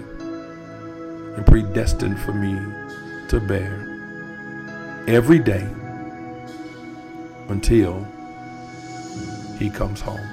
and 1.38 1.45
predestined 1.45 2.19
for 2.19 2.34
me 2.34 2.60
to 3.30 3.39
bear 3.39 3.88
every 5.07 5.39
day 5.39 5.66
until 7.47 8.05
He 9.57 9.70
comes 9.70 10.01
home. 10.01 10.28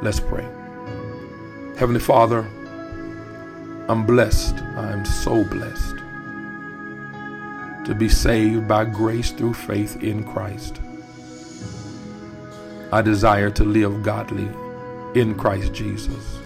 Let's 0.00 0.20
pray. 0.20 0.48
Heavenly 1.76 2.00
Father, 2.00 2.48
I'm 3.90 4.04
blessed. 4.04 4.54
I'm 4.76 5.06
so 5.06 5.44
blessed 5.44 5.96
to 7.86 7.94
be 7.94 8.06
saved 8.06 8.68
by 8.68 8.84
grace 8.84 9.30
through 9.30 9.54
faith 9.54 10.02
in 10.02 10.24
Christ. 10.24 10.78
I 12.92 13.00
desire 13.00 13.48
to 13.52 13.64
live 13.64 14.02
godly 14.02 14.46
in 15.18 15.34
Christ 15.34 15.72
Jesus, 15.72 16.38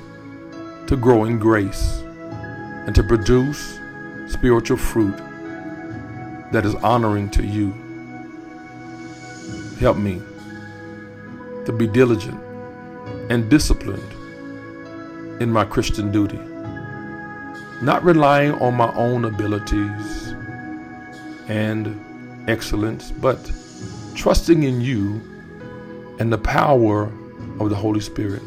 to 0.87 0.97
grow 0.97 1.25
in 1.25 1.41
grace, 1.41 2.05
and 2.87 2.95
to 2.95 3.03
produce 3.03 3.77
spiritual 4.29 4.77
fruit 4.77 5.17
that 6.53 6.65
is 6.65 6.77
honoring 6.77 7.29
to 7.31 7.45
you. 7.45 7.73
Help 9.81 9.97
me 9.97 10.23
to 11.67 11.73
be 11.73 11.89
diligent 11.89 12.41
and 13.31 13.51
disciplined 13.51 14.13
in 15.43 15.51
my 15.51 15.65
Christian 15.65 16.13
duty 16.13 16.39
not 17.83 18.05
relying 18.05 18.53
on 18.53 18.75
my 18.75 18.93
own 18.95 19.25
abilities 19.25 20.35
and 21.49 22.49
excellence, 22.49 23.11
but 23.11 23.51
trusting 24.15 24.63
in 24.63 24.81
you 24.81 25.21
and 26.21 26.33
the 26.33 26.39
power 26.39 27.11
of 27.59 27.71
the 27.71 27.75
Holy 27.75 28.01
Spirit. 28.01 28.43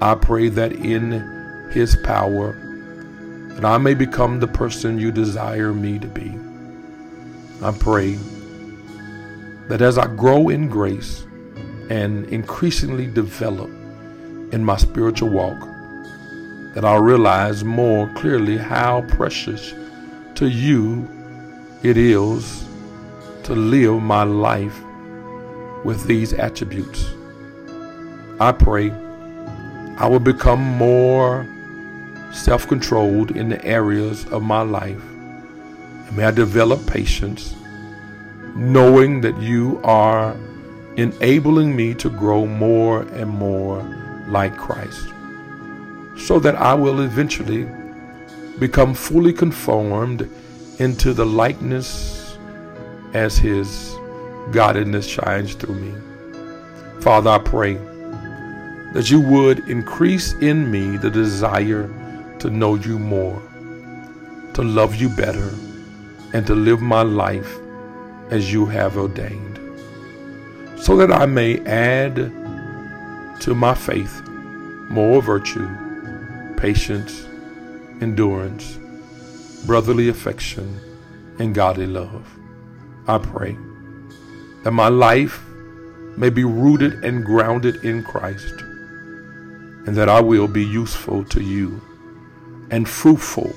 I 0.00 0.14
pray 0.14 0.48
that 0.50 0.72
in 0.72 1.70
His 1.72 1.96
power, 2.04 2.52
that 3.54 3.64
I 3.64 3.78
may 3.78 3.94
become 3.94 4.38
the 4.38 4.46
person 4.46 4.98
you 4.98 5.10
desire 5.10 5.72
me 5.72 5.98
to 5.98 6.06
be. 6.06 6.38
I 7.62 7.72
pray 7.72 8.18
that 9.68 9.80
as 9.80 9.98
I 9.98 10.06
grow 10.14 10.50
in 10.50 10.68
grace 10.68 11.26
and 11.90 12.26
increasingly 12.26 13.06
develop 13.06 13.70
in 14.52 14.64
my 14.64 14.76
spiritual 14.76 15.30
walk, 15.30 15.75
that 16.76 16.84
I'll 16.84 17.00
realize 17.00 17.64
more 17.64 18.06
clearly 18.16 18.58
how 18.58 19.00
precious 19.08 19.72
to 20.34 20.46
you 20.46 21.08
it 21.82 21.96
is 21.96 22.68
to 23.44 23.54
live 23.54 24.02
my 24.02 24.24
life 24.24 24.78
with 25.86 26.04
these 26.04 26.34
attributes. 26.34 27.06
I 28.38 28.52
pray 28.52 28.90
I 29.96 30.06
will 30.06 30.20
become 30.20 30.60
more 30.60 31.48
self 32.30 32.68
controlled 32.68 33.30
in 33.30 33.48
the 33.48 33.64
areas 33.64 34.26
of 34.26 34.42
my 34.42 34.60
life. 34.60 35.02
And 36.08 36.14
may 36.14 36.24
I 36.24 36.30
develop 36.30 36.86
patience, 36.86 37.56
knowing 38.54 39.22
that 39.22 39.40
you 39.40 39.80
are 39.82 40.36
enabling 40.98 41.74
me 41.74 41.94
to 41.94 42.10
grow 42.10 42.44
more 42.44 43.00
and 43.14 43.30
more 43.30 43.82
like 44.28 44.54
Christ, 44.58 45.08
so 46.16 46.38
that 46.40 46.56
I 46.56 46.74
will 46.74 47.00
eventually 47.00 47.68
become 48.58 48.94
fully 48.94 49.32
conformed 49.32 50.28
into 50.78 51.12
the 51.12 51.26
likeness 51.26 52.36
as 53.14 53.38
His 53.38 53.94
godliness 54.50 55.06
shines 55.06 55.54
through 55.54 55.74
me. 55.74 55.94
Father, 57.00 57.30
I 57.30 57.38
pray 57.38 57.74
that 58.92 59.10
you 59.10 59.20
would 59.20 59.68
increase 59.68 60.32
in 60.34 60.70
me 60.70 60.96
the 60.96 61.10
desire 61.10 61.88
to 62.38 62.50
know 62.50 62.76
you 62.76 62.98
more, 62.98 63.42
to 64.54 64.62
love 64.62 64.94
you 64.94 65.08
better, 65.10 65.54
and 66.32 66.46
to 66.46 66.54
live 66.54 66.80
my 66.80 67.02
life 67.02 67.58
as 68.30 68.52
you 68.52 68.66
have 68.66 68.96
ordained, 68.96 69.58
so 70.78 70.96
that 70.96 71.12
I 71.12 71.26
may 71.26 71.60
add 71.66 72.16
to 73.40 73.54
my 73.54 73.74
faith 73.74 74.22
more 74.88 75.20
virtue, 75.20 75.68
patience, 76.56 77.24
endurance, 78.00 78.78
brotherly 79.66 80.08
affection, 80.08 80.80
and 81.38 81.54
godly 81.54 81.86
love. 81.86 82.26
I 83.06 83.18
pray 83.18 83.56
that 84.64 84.72
my 84.72 84.88
life 84.88 85.42
may 86.16 86.30
be 86.30 86.44
rooted 86.44 87.04
and 87.04 87.24
grounded 87.24 87.84
in 87.84 88.02
Christ 88.02 88.54
and 89.86 89.94
that 89.94 90.08
I 90.08 90.20
will 90.20 90.48
be 90.48 90.64
useful 90.64 91.24
to 91.24 91.42
you 91.42 91.80
and 92.70 92.88
fruitful 92.88 93.54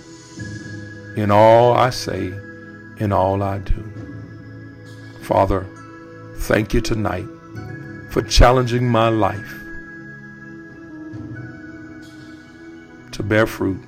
in 1.16 1.32
all 1.32 1.74
I 1.74 1.90
say, 1.90 2.28
in 2.98 3.12
all 3.12 3.42
I 3.42 3.60
do. 3.60 3.84
Father, 5.24 5.66
thank 6.38 6.74
you 6.74 6.82
tonight 6.82 7.26
for 8.12 8.22
challenging 8.22 8.88
my 8.88 9.10
life 9.10 9.59
to 13.20 13.24
bear 13.24 13.46
fruit, 13.46 13.82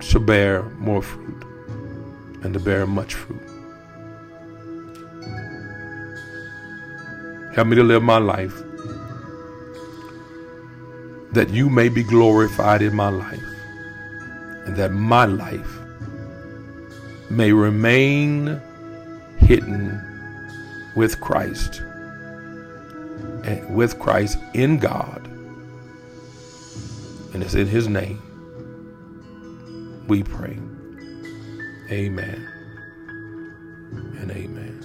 to 0.00 0.18
bear 0.18 0.64
more 0.80 1.00
fruit, 1.00 1.44
and 2.42 2.52
to 2.52 2.58
bear 2.58 2.84
much 2.84 3.14
fruit. 3.14 3.40
Help 7.54 7.68
me 7.68 7.76
to 7.76 7.84
live 7.84 8.02
my 8.02 8.18
life 8.18 8.60
that 11.30 11.48
you 11.50 11.70
may 11.70 11.88
be 11.88 12.02
glorified 12.02 12.82
in 12.82 12.92
my 12.92 13.08
life 13.08 13.48
and 14.66 14.74
that 14.74 14.90
my 14.90 15.26
life 15.26 15.78
may 17.30 17.52
remain 17.52 18.60
hidden 19.36 20.02
with 20.96 21.20
Christ 21.20 21.82
and 23.44 23.76
with 23.76 23.96
Christ 24.00 24.38
in 24.54 24.78
God. 24.78 25.27
And 27.38 27.44
it's 27.44 27.54
in 27.54 27.68
his 27.68 27.86
name 27.86 28.20
we 30.08 30.24
pray. 30.24 30.58
Amen 31.88 32.48
and 34.18 34.32
amen. 34.32 34.77